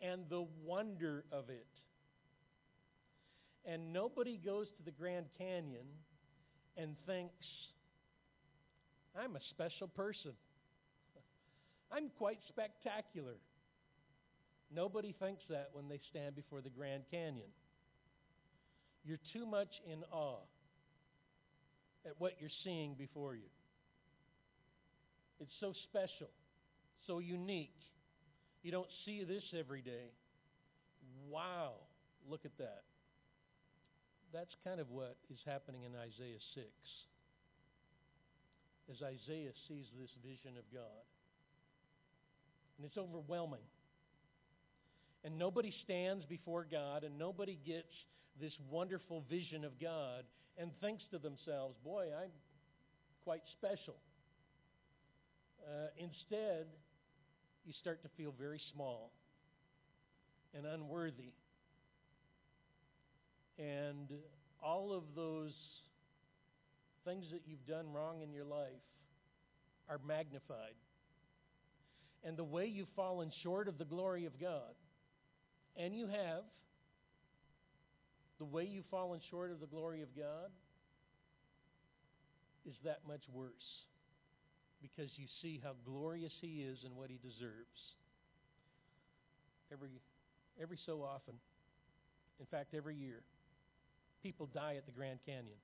and 0.00 0.22
the 0.28 0.46
wonder 0.64 1.24
of 1.32 1.48
it. 1.48 1.66
And 3.64 3.92
nobody 3.92 4.38
goes 4.44 4.66
to 4.76 4.82
the 4.84 4.90
Grand 4.90 5.26
Canyon 5.38 5.86
and 6.76 6.94
thinks, 7.06 7.46
I'm 9.18 9.34
a 9.34 9.40
special 9.50 9.88
person. 9.88 10.32
I'm 11.92 12.10
quite 12.18 12.40
spectacular. 12.48 13.36
Nobody 14.74 15.14
thinks 15.18 15.42
that 15.48 15.70
when 15.72 15.88
they 15.88 16.00
stand 16.10 16.36
before 16.36 16.60
the 16.60 16.70
Grand 16.70 17.04
Canyon. 17.10 17.48
You're 19.04 19.20
too 19.32 19.46
much 19.46 19.70
in 19.90 20.02
awe 20.12 20.40
at 22.06 22.14
what 22.18 22.34
you're 22.40 22.50
seeing 22.64 22.94
before 22.94 23.34
you. 23.34 23.50
It's 25.40 25.52
so 25.60 25.72
special, 25.90 26.30
so 27.06 27.18
unique. 27.18 27.74
You 28.62 28.72
don't 28.72 28.88
see 29.04 29.24
this 29.24 29.42
every 29.58 29.82
day. 29.82 30.12
Wow, 31.28 31.72
look 32.30 32.44
at 32.44 32.56
that. 32.58 32.82
That's 34.32 34.54
kind 34.64 34.80
of 34.80 34.90
what 34.90 35.16
is 35.32 35.38
happening 35.44 35.82
in 35.82 35.92
Isaiah 35.94 36.40
6. 36.54 36.66
As 38.90 39.02
Isaiah 39.02 39.52
sees 39.68 39.86
this 39.98 40.10
vision 40.22 40.56
of 40.58 40.64
God. 40.72 41.04
And 42.78 42.86
it's 42.86 42.96
overwhelming. 42.96 43.64
And 45.24 45.38
nobody 45.38 45.74
stands 45.84 46.24
before 46.24 46.66
God 46.70 47.02
and 47.02 47.18
nobody 47.18 47.58
gets 47.66 47.90
this 48.40 48.52
wonderful 48.70 49.24
vision 49.28 49.64
of 49.64 49.80
God 49.80 50.24
and 50.58 50.70
thinks 50.80 51.04
to 51.10 51.18
themselves, 51.18 51.76
boy, 51.84 52.06
I'm 52.18 52.30
quite 53.24 53.42
special. 53.52 53.96
Uh, 55.66 55.88
instead, 55.98 56.66
you 57.64 57.72
start 57.72 58.02
to 58.02 58.08
feel 58.16 58.32
very 58.38 58.60
small 58.72 59.10
and 60.54 60.64
unworthy. 60.66 61.32
And 63.58 64.08
all 64.62 64.92
of 64.92 65.02
those 65.14 65.52
things 67.04 67.24
that 67.32 67.42
you've 67.46 67.66
done 67.66 67.92
wrong 67.92 68.22
in 68.22 68.32
your 68.32 68.44
life 68.44 68.70
are 69.88 70.00
magnified. 70.06 70.74
And 72.24 72.36
the 72.36 72.44
way 72.44 72.66
you've 72.66 72.88
fallen 72.96 73.30
short 73.42 73.68
of 73.68 73.78
the 73.78 73.84
glory 73.84 74.26
of 74.26 74.40
God, 74.40 74.74
and 75.76 75.94
you 75.94 76.06
have, 76.06 76.42
the 78.38 78.44
way 78.44 78.68
you've 78.70 78.86
fallen 78.86 79.20
short 79.30 79.50
of 79.50 79.60
the 79.60 79.66
glory 79.66 80.02
of 80.02 80.14
God 80.16 80.50
is 82.68 82.74
that 82.84 83.00
much 83.06 83.22
worse 83.32 83.84
because 84.82 85.10
you 85.16 85.26
see 85.40 85.60
how 85.62 85.72
glorious 85.84 86.32
He 86.40 86.62
is 86.62 86.78
and 86.84 86.94
what 86.96 87.08
He 87.08 87.18
deserves. 87.22 87.94
Every, 89.72 89.88
every 90.60 90.78
so 90.84 91.02
often, 91.02 91.34
in 92.38 92.46
fact, 92.46 92.74
every 92.74 92.94
year, 92.94 93.22
people 94.22 94.48
die 94.52 94.74
at 94.76 94.86
the 94.86 94.92
Grand 94.92 95.18
Canyon. 95.24 95.58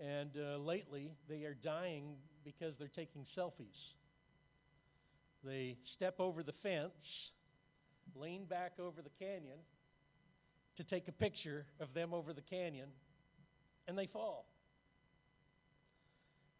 And 0.00 0.30
uh, 0.36 0.58
lately, 0.58 1.10
they 1.28 1.44
are 1.44 1.54
dying 1.54 2.14
because 2.44 2.74
they're 2.78 2.88
taking 2.88 3.26
selfies. 3.36 3.92
They 5.44 5.76
step 5.96 6.16
over 6.18 6.42
the 6.42 6.54
fence, 6.62 6.92
lean 8.16 8.44
back 8.44 8.72
over 8.78 9.02
the 9.02 9.10
canyon 9.18 9.58
to 10.76 10.84
take 10.84 11.08
a 11.08 11.12
picture 11.12 11.66
of 11.80 11.94
them 11.94 12.12
over 12.12 12.32
the 12.32 12.42
canyon, 12.42 12.88
and 13.86 13.96
they 13.96 14.06
fall. 14.06 14.46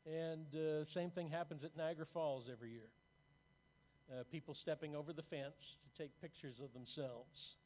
And 0.07 0.47
uh, 0.55 0.85
same 0.95 1.11
thing 1.11 1.29
happens 1.29 1.65
at 1.65 1.77
Niagara 1.77 2.07
Falls 2.13 2.45
every 2.51 2.71
year. 2.71 2.91
Uh, 4.13 4.23
people 4.31 4.55
stepping 4.61 4.95
over 4.95 5.13
the 5.13 5.23
fence 5.23 5.57
to 5.57 6.03
take 6.03 6.11
pictures 6.21 6.57
of 6.63 6.73
themselves. 6.75 7.57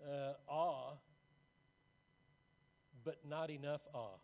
Uh, 0.00 0.34
awe, 0.48 0.92
but 3.04 3.16
not 3.28 3.50
enough 3.50 3.80
awe. 3.92 4.18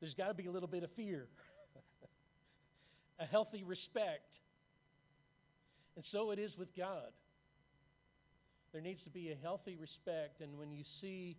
There's 0.00 0.14
got 0.14 0.28
to 0.28 0.34
be 0.34 0.46
a 0.46 0.50
little 0.50 0.68
bit 0.68 0.84
of 0.84 0.90
fear, 0.92 1.26
a 3.18 3.24
healthy 3.24 3.62
respect. 3.62 4.30
And 5.96 6.04
so 6.12 6.30
it 6.30 6.38
is 6.38 6.56
with 6.56 6.74
God. 6.76 7.12
There 8.74 8.82
needs 8.82 9.00
to 9.04 9.10
be 9.10 9.30
a 9.30 9.36
healthy 9.40 9.76
respect, 9.76 10.40
and 10.40 10.58
when 10.58 10.72
you 10.72 10.82
see 11.00 11.36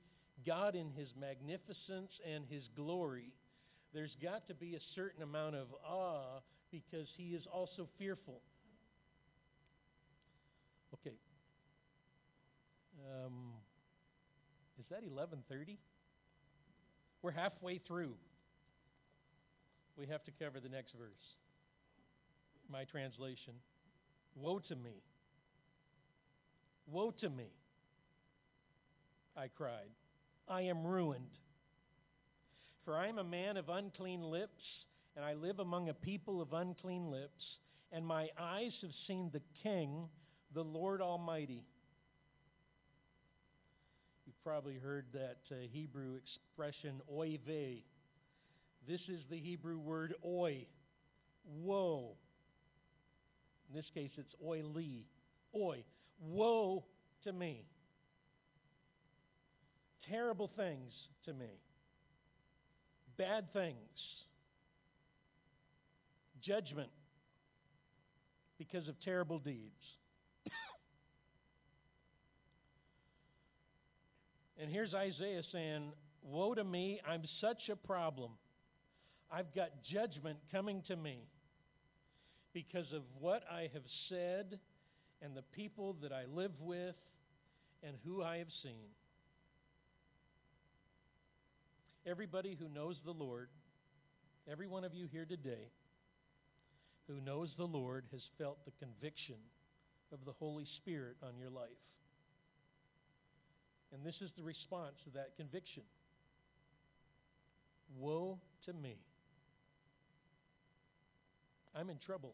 God 0.47 0.73
in 0.73 0.89
His 0.91 1.09
magnificence 1.19 2.11
and 2.25 2.45
His 2.49 2.63
glory, 2.77 3.33
there's 3.93 4.15
got 4.23 4.47
to 4.47 4.53
be 4.53 4.75
a 4.75 4.79
certain 4.95 5.21
amount 5.21 5.55
of 5.55 5.67
awe 5.85 6.39
because 6.71 7.07
He 7.17 7.35
is 7.35 7.45
also 7.53 7.89
fearful. 7.99 8.39
Okay. 10.93 11.17
Um, 13.03 13.51
is 14.79 14.85
that 14.89 15.03
11:30? 15.03 15.75
We're 17.21 17.31
halfway 17.31 17.79
through. 17.79 18.15
We 19.97 20.07
have 20.07 20.23
to 20.23 20.31
cover 20.31 20.61
the 20.61 20.69
next 20.69 20.93
verse. 20.93 21.35
My 22.69 22.85
translation. 22.85 23.55
Woe 24.35 24.59
to 24.59 24.75
me. 24.77 25.01
Woe 26.87 27.11
to 27.21 27.29
me. 27.29 27.51
I 29.35 29.47
cried. 29.47 29.89
I 30.47 30.61
am 30.61 30.85
ruined. 30.85 31.25
For 32.85 32.95
I 32.95 33.07
am 33.07 33.17
a 33.17 33.23
man 33.23 33.57
of 33.57 33.67
unclean 33.69 34.21
lips, 34.23 34.63
and 35.15 35.25
I 35.25 35.33
live 35.33 35.59
among 35.59 35.89
a 35.89 35.93
people 35.93 36.41
of 36.41 36.53
unclean 36.53 37.09
lips, 37.09 37.43
and 37.91 38.05
my 38.05 38.29
eyes 38.39 38.71
have 38.81 38.91
seen 39.07 39.31
the 39.33 39.41
King, 39.63 40.07
the 40.53 40.63
Lord 40.63 41.01
Almighty. 41.01 41.63
You've 44.25 44.43
probably 44.43 44.77
heard 44.77 45.05
that 45.13 45.39
uh, 45.51 45.55
Hebrew 45.71 46.15
expression, 46.15 47.01
oy 47.11 47.39
vey. 47.45 47.83
This 48.87 49.01
is 49.09 49.21
the 49.31 49.39
Hebrew 49.39 49.79
word 49.79 50.13
oy, 50.23 50.67
woe. 51.63 52.11
In 53.69 53.75
this 53.75 53.89
case, 53.95 54.11
it's 54.17 54.33
oy 54.45 54.61
li, 54.63 55.05
oy. 55.55 55.83
Woe 56.19 56.83
to 57.23 57.33
me. 57.33 57.65
Terrible 60.09 60.49
things 60.55 60.93
to 61.25 61.33
me. 61.33 61.59
Bad 63.17 63.51
things. 63.53 63.77
Judgment 66.41 66.89
because 68.57 68.87
of 68.87 68.95
terrible 69.01 69.39
deeds. 69.39 69.81
and 74.59 74.71
here's 74.71 74.93
Isaiah 74.93 75.41
saying, 75.51 75.91
Woe 76.23 76.53
to 76.55 76.63
me, 76.63 77.01
I'm 77.07 77.23
such 77.41 77.69
a 77.71 77.75
problem. 77.75 78.31
I've 79.31 79.53
got 79.53 79.69
judgment 79.91 80.37
coming 80.51 80.81
to 80.87 80.95
me 80.95 81.19
because 82.53 82.91
of 82.93 83.03
what 83.19 83.43
I 83.51 83.69
have 83.73 83.83
said 84.09 84.59
and 85.21 85.35
the 85.35 85.43
people 85.53 85.95
that 86.01 86.11
I 86.11 86.23
live 86.33 86.51
with 86.61 86.95
and 87.83 87.95
who 88.05 88.21
I 88.21 88.37
have 88.37 88.51
seen. 88.63 88.89
Everybody 92.05 92.57
who 92.59 92.69
knows 92.69 92.97
the 93.03 93.11
Lord, 93.11 93.49
every 94.49 94.67
one 94.67 94.83
of 94.83 94.93
you 94.93 95.07
here 95.11 95.25
today 95.25 95.71
who 97.07 97.21
knows 97.21 97.49
the 97.57 97.65
Lord 97.65 98.05
has 98.11 98.21
felt 98.37 98.57
the 98.65 98.71
conviction 98.85 99.35
of 100.11 100.19
the 100.25 100.33
Holy 100.39 100.65
Spirit 100.77 101.17
on 101.23 101.37
your 101.37 101.49
life. 101.49 101.69
And 103.93 104.03
this 104.03 104.15
is 104.21 104.31
the 104.37 104.43
response 104.43 104.95
to 105.05 105.11
that 105.11 105.37
conviction 105.37 105.83
Woe 107.97 108.39
to 108.65 108.73
me. 108.73 108.97
I'm 111.75 111.89
in 111.89 111.97
trouble. 111.99 112.33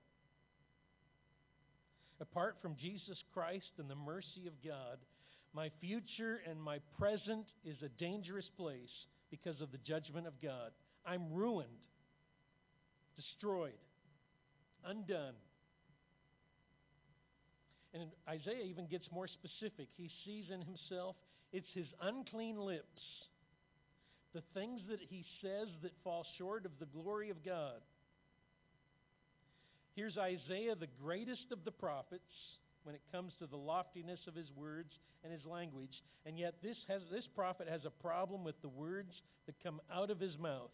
Apart 2.22 2.58
from 2.62 2.76
Jesus 2.76 3.18
Christ 3.34 3.72
and 3.80 3.90
the 3.90 3.96
mercy 3.96 4.46
of 4.46 4.54
God, 4.64 5.00
my 5.54 5.72
future 5.82 6.40
and 6.48 6.62
my 6.62 6.78
present 7.00 7.48
is 7.66 7.78
a 7.82 7.90
dangerous 7.90 8.46
place 8.58 8.94
because 9.32 9.60
of 9.60 9.72
the 9.72 9.80
judgment 9.80 10.28
of 10.28 10.40
God. 10.40 10.70
I'm 11.04 11.34
ruined, 11.34 11.70
destroyed, 13.16 13.74
undone. 14.86 15.34
And 17.94 18.04
Isaiah 18.30 18.66
even 18.70 18.86
gets 18.86 19.06
more 19.12 19.28
specific. 19.28 19.88
He 19.98 20.10
sees 20.24 20.46
in 20.54 20.62
himself 20.62 21.16
it's 21.52 21.68
his 21.74 21.88
unclean 22.02 22.58
lips, 22.58 23.02
the 24.34 24.44
things 24.54 24.82
that 24.90 25.00
he 25.10 25.26
says 25.42 25.68
that 25.82 25.92
fall 26.04 26.26
short 26.38 26.66
of 26.66 26.72
the 26.80 26.86
glory 26.86 27.30
of 27.32 27.44
God. 27.44 27.82
Here's 29.96 30.18
Isaiah, 30.18 30.76
the 30.76 30.88
greatest 31.02 31.52
of 31.52 31.66
the 31.66 31.72
prophets, 31.72 32.32
when 32.84 32.96
it 32.96 33.02
comes 33.12 33.34
to 33.40 33.48
the 33.48 33.58
loftiness 33.58 34.20
of 34.28 34.36
his 34.36 34.52
words 34.56 34.94
and 35.24 35.32
his 35.32 35.46
language. 35.46 36.04
And 36.26 36.40
yet, 36.40 36.56
this, 36.64 36.78
has, 36.88 37.02
this 37.12 37.28
prophet 37.36 37.68
has 37.70 37.86
a 37.86 37.90
problem 37.90 38.44
with 38.44 38.60
the 38.62 38.70
words 38.70 39.22
that 39.46 39.56
come 39.64 39.82
out 39.94 40.10
of 40.10 40.20
his 40.20 40.38
mouth. 40.38 40.72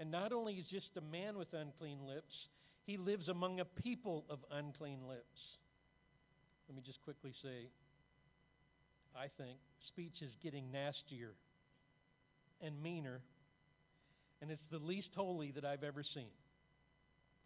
And 0.00 0.10
not 0.10 0.32
only 0.32 0.54
is 0.54 0.66
just 0.66 0.96
a 0.96 1.00
man 1.00 1.36
with 1.38 1.52
unclean 1.52 1.98
lips, 2.06 2.34
he 2.86 2.96
lives 2.96 3.28
among 3.28 3.60
a 3.60 3.64
people 3.64 4.24
of 4.28 4.38
unclean 4.50 5.06
lips. 5.08 5.38
Let 6.68 6.76
me 6.76 6.82
just 6.84 7.02
quickly 7.02 7.32
say 7.42 7.68
I 9.14 9.26
think 9.36 9.58
speech 9.88 10.22
is 10.22 10.30
getting 10.42 10.72
nastier 10.72 11.34
and 12.62 12.82
meaner, 12.82 13.20
and 14.40 14.50
it's 14.50 14.64
the 14.70 14.78
least 14.78 15.10
holy 15.14 15.50
that 15.52 15.64
I've 15.64 15.84
ever 15.84 16.02
seen 16.02 16.30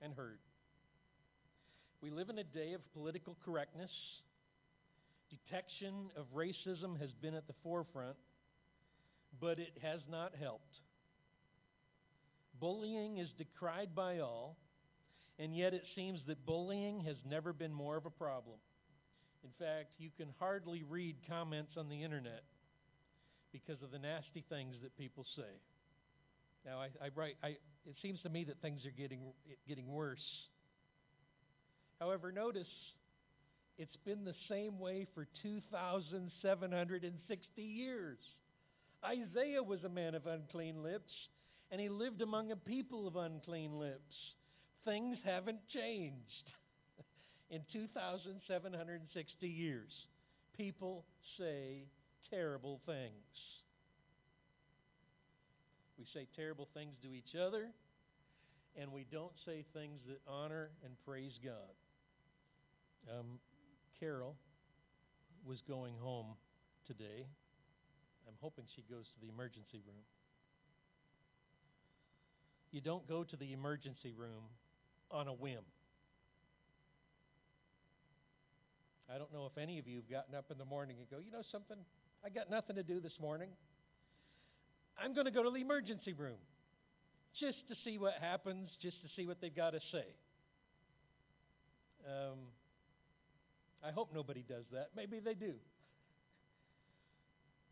and 0.01 0.14
heard. 0.14 0.38
We 2.03 2.11
live 2.11 2.29
in 2.29 2.39
a 2.39 2.45
day 2.45 2.75
of 2.75 2.93
political 2.93 3.37
correctness. 3.45 3.91
Detection 5.31 6.11
of 6.17 6.27
racism 6.35 7.01
has 7.01 7.11
been 7.23 7.35
at 7.35 7.47
the 7.47 7.55
forefront, 7.63 8.17
but 9.41 9.59
it 9.59 9.73
has 9.83 10.01
not 10.11 10.33
helped. 10.39 10.75
Bullying 12.61 13.19
is 13.19 13.29
decried 13.39 13.95
by 13.95 14.21
all, 14.21 14.57
and 15.39 15.57
yet 15.57 15.75
it 15.75 15.83
seems 15.95 16.21
that 16.27 16.47
bullying 16.47 17.01
has 17.01 17.17
never 17.29 17.53
been 17.53 17.73
more 17.73 17.97
of 17.97 18.07
a 18.07 18.11
problem. 18.11 18.59
In 19.43 19.51
fact, 19.59 19.91
you 19.99 20.11
can 20.17 20.29
hardly 20.39 20.85
read 20.89 21.17
comments 21.29 21.73
on 21.77 21.89
the 21.89 22.03
internet 22.03 22.43
because 23.53 23.83
of 23.83 23.91
the 23.91 23.99
nasty 23.99 24.45
things 24.49 24.75
that 24.83 24.97
people 24.99 25.25
say. 25.37 25.61
Now, 26.65 26.79
I, 26.79 26.89
I 27.05 27.09
write, 27.15 27.37
I, 27.43 27.49
it 27.87 27.97
seems 28.03 28.21
to 28.23 28.29
me 28.29 28.45
that 28.45 28.61
things 28.61 28.85
are 28.85 28.91
getting, 28.91 29.21
getting 29.69 29.87
worse. 29.87 30.25
However, 32.01 32.33
notice 32.33 32.69
it's 33.79 33.97
been 34.05 34.25
the 34.25 34.35
same 34.49 34.79
way 34.79 35.07
for 35.15 35.27
2,760 35.43 37.63
years. 37.63 38.19
Isaiah 39.05 39.63
was 39.63 39.85
a 39.85 39.89
man 39.89 40.15
of 40.15 40.27
unclean 40.27 40.83
lips, 40.83 41.13
and 41.71 41.81
he 41.81 41.89
lived 41.89 42.21
among 42.23 42.53
a 42.53 42.57
people 42.57 43.07
of 43.07 43.17
unclean 43.17 43.79
lips. 43.79 44.15
Things 44.85 45.17
haven't 45.25 45.61
changed 45.73 46.51
in 47.51 47.63
2,760 47.73 49.49
years. 49.49 49.91
People 50.57 51.05
say 51.39 51.85
terrible 52.31 52.81
things. 52.87 53.13
We 55.99 56.07
say 56.15 56.27
terrible 56.37 56.69
things 56.75 56.95
to 57.03 57.15
each 57.15 57.35
other, 57.35 57.69
and 58.79 58.93
we 58.93 59.07
don't 59.11 59.33
say 59.45 59.65
things 59.73 60.01
that 60.09 60.21
honor 60.27 60.71
and 60.85 60.95
praise 61.05 61.33
God. 61.43 61.75
Um, 63.11 63.38
Carol 64.01 64.35
was 65.47 65.62
going 65.69 65.95
home 66.01 66.35
today. 66.87 67.27
I'm 68.27 68.35
hoping 68.40 68.64
she 68.75 68.83
goes 68.90 69.05
to 69.07 69.21
the 69.21 69.29
emergency 69.29 69.81
room. 69.87 70.03
You 72.73 72.81
don't 72.81 73.07
go 73.07 73.23
to 73.23 73.37
the 73.37 73.53
emergency 73.53 74.12
room 74.12 74.42
on 75.11 75.29
a 75.29 75.33
whim. 75.33 75.62
I 79.12 79.19
don't 79.19 79.33
know 79.33 79.47
if 79.47 79.57
any 79.57 79.79
of 79.79 79.87
you 79.87 79.97
have 79.97 80.11
gotten 80.11 80.35
up 80.35 80.51
in 80.51 80.59
the 80.59 80.64
morning 80.64 80.97
and 80.99 81.09
go, 81.09 81.19
you 81.25 81.31
know 81.31 81.45
something? 81.53 81.77
I 82.25 82.29
got 82.29 82.51
nothing 82.51 82.75
to 82.75 82.83
do 82.83 83.01
this 83.01 83.12
morning. 83.21 83.51
I'm 84.99 85.14
going 85.14 85.27
to 85.27 85.31
go 85.31 85.45
to 85.45 85.51
the 85.51 85.61
emergency 85.61 86.12
room 86.12 86.38
just 87.38 87.59
to 87.69 87.77
see 87.85 87.99
what 87.99 88.14
happens, 88.21 88.69
just 88.83 89.01
to 89.03 89.09
see 89.14 89.27
what 89.27 89.40
they've 89.40 89.55
got 89.55 89.71
to 89.71 89.81
say. 89.92 90.07
Um, 92.05 92.38
I 93.85 93.91
hope 93.91 94.11
nobody 94.15 94.45
does 94.49 94.65
that. 94.73 94.91
Maybe 94.97 95.21
they 95.21 95.35
do. 95.35 95.55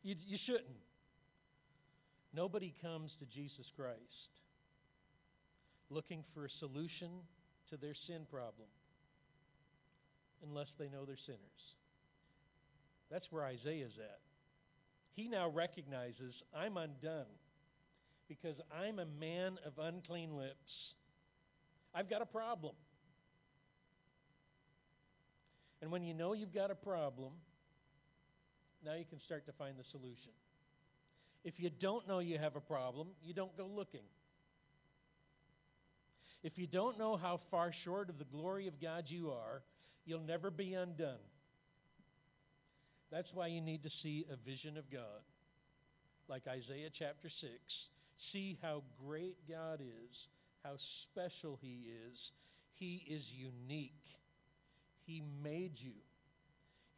You, 0.02 0.16
you 0.26 0.38
shouldn't. 0.44 0.84
Nobody 2.34 2.74
comes 2.82 3.12
to 3.20 3.26
Jesus 3.26 3.66
Christ 3.76 3.98
looking 5.90 6.24
for 6.34 6.44
a 6.44 6.48
solution 6.58 7.08
to 7.70 7.76
their 7.76 7.94
sin 8.06 8.26
problem 8.30 8.68
unless 10.48 10.68
they 10.78 10.88
know 10.88 11.04
they're 11.04 11.16
sinners. 11.24 11.40
That's 13.10 13.26
where 13.30 13.44
Isaiah's 13.44 13.92
at. 13.98 14.20
He 15.14 15.28
now 15.28 15.48
recognizes 15.48 16.34
I'm 16.54 16.76
undone 16.76 17.30
because 18.28 18.56
I'm 18.74 18.98
a 18.98 19.06
man 19.06 19.58
of 19.64 19.78
unclean 19.78 20.36
lips. 20.36 20.94
I've 21.94 22.10
got 22.10 22.22
a 22.22 22.26
problem. 22.26 22.74
And 25.84 25.92
when 25.92 26.02
you 26.02 26.14
know 26.14 26.32
you've 26.32 26.54
got 26.54 26.70
a 26.70 26.74
problem, 26.74 27.34
now 28.86 28.94
you 28.94 29.04
can 29.04 29.20
start 29.20 29.44
to 29.44 29.52
find 29.52 29.74
the 29.76 29.84
solution. 29.90 30.32
If 31.44 31.60
you 31.60 31.68
don't 31.68 32.08
know 32.08 32.20
you 32.20 32.38
have 32.38 32.56
a 32.56 32.60
problem, 32.60 33.08
you 33.22 33.34
don't 33.34 33.54
go 33.54 33.66
looking. 33.66 34.06
If 36.42 36.56
you 36.56 36.66
don't 36.66 36.98
know 36.98 37.18
how 37.18 37.38
far 37.50 37.70
short 37.84 38.08
of 38.08 38.18
the 38.18 38.24
glory 38.24 38.66
of 38.66 38.80
God 38.80 39.04
you 39.08 39.30
are, 39.32 39.60
you'll 40.06 40.20
never 40.20 40.50
be 40.50 40.72
undone. 40.72 41.20
That's 43.12 43.28
why 43.34 43.48
you 43.48 43.60
need 43.60 43.82
to 43.82 43.90
see 44.02 44.24
a 44.32 44.36
vision 44.36 44.78
of 44.78 44.90
God, 44.90 45.20
like 46.28 46.44
Isaiah 46.48 46.88
chapter 46.98 47.28
6. 47.28 47.52
See 48.32 48.58
how 48.62 48.84
great 49.06 49.36
God 49.46 49.82
is, 49.82 50.16
how 50.62 50.76
special 51.12 51.58
He 51.60 51.84
is. 52.08 52.16
He 52.72 53.04
is 53.06 53.22
unique. 53.36 53.92
He 55.06 55.22
made 55.42 55.72
you. 55.76 55.92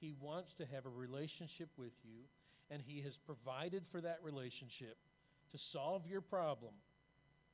He 0.01 0.12
wants 0.21 0.51
to 0.59 0.66
have 0.66 0.87
a 0.87 0.90
relationship 0.90 1.69
with 1.77 1.92
you, 2.05 2.23
and 2.71 2.83
He 2.87 3.03
has 3.03 3.12
provided 3.27 3.83
for 3.90 4.01
that 4.01 4.19
relationship 4.23 4.97
to 5.53 5.59
solve 5.73 6.03
your 6.07 6.21
problem 6.21 6.75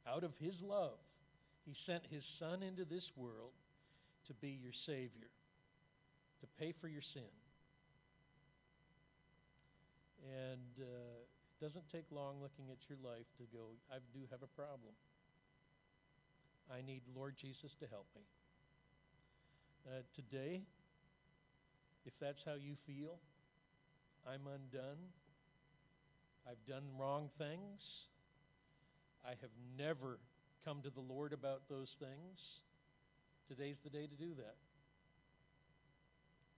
out 0.07 0.25
of 0.25 0.33
His 0.38 0.55
love. 0.61 0.99
He 1.65 1.75
sent 1.87 2.03
His 2.11 2.25
Son 2.38 2.62
into 2.62 2.85
this 2.85 3.05
world 3.17 3.53
to 4.27 4.35
be 4.35 4.59
your 4.62 4.73
Savior, 4.87 5.31
to 6.41 6.47
pay 6.59 6.75
for 6.81 6.88
your 6.88 7.03
sin. 7.15 7.33
And 10.23 10.73
uh, 10.79 11.23
it 11.23 11.65
doesn't 11.65 11.88
take 11.91 12.07
long 12.11 12.43
looking 12.43 12.71
at 12.71 12.79
your 12.88 12.99
life 13.03 13.27
to 13.38 13.45
go, 13.55 13.75
I 13.91 13.99
do 14.15 14.23
have 14.31 14.43
a 14.43 14.51
problem. 14.59 14.95
I 16.71 16.83
need 16.83 17.03
Lord 17.15 17.35
Jesus 17.41 17.71
to 17.81 17.87
help 17.91 18.07
me. 18.15 18.23
Uh, 19.83 20.07
today, 20.14 20.62
if 22.07 22.12
that's 22.21 22.38
how 22.47 22.55
you 22.55 22.77
feel, 22.87 23.18
I'm 24.23 24.47
undone. 24.47 25.11
I've 26.47 26.62
done 26.68 26.85
wrong 26.97 27.31
things. 27.37 27.83
I 29.27 29.31
have 29.31 29.51
never 29.77 30.18
come 30.64 30.83
to 30.83 30.90
the 30.90 31.01
Lord 31.01 31.33
about 31.33 31.62
those 31.68 31.88
things. 31.99 32.38
Today's 33.49 33.75
the 33.83 33.90
day 33.90 34.07
to 34.07 34.14
do 34.14 34.35
that, 34.38 34.55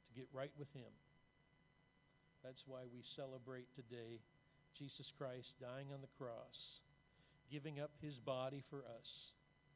to 0.09 0.21
get 0.21 0.29
right 0.35 0.53
with 0.59 0.69
Him. 0.75 0.93
That's 2.45 2.61
why 2.67 2.85
we 2.93 3.01
celebrate 3.17 3.73
today 3.75 4.21
Jesus 4.79 5.09
Christ 5.17 5.49
dying 5.63 5.89
on 5.95 6.03
the 6.03 6.13
cross, 6.19 6.61
giving 7.51 7.81
up 7.81 7.91
His 8.03 8.17
body 8.17 8.63
for 8.69 8.81
us 8.85 9.34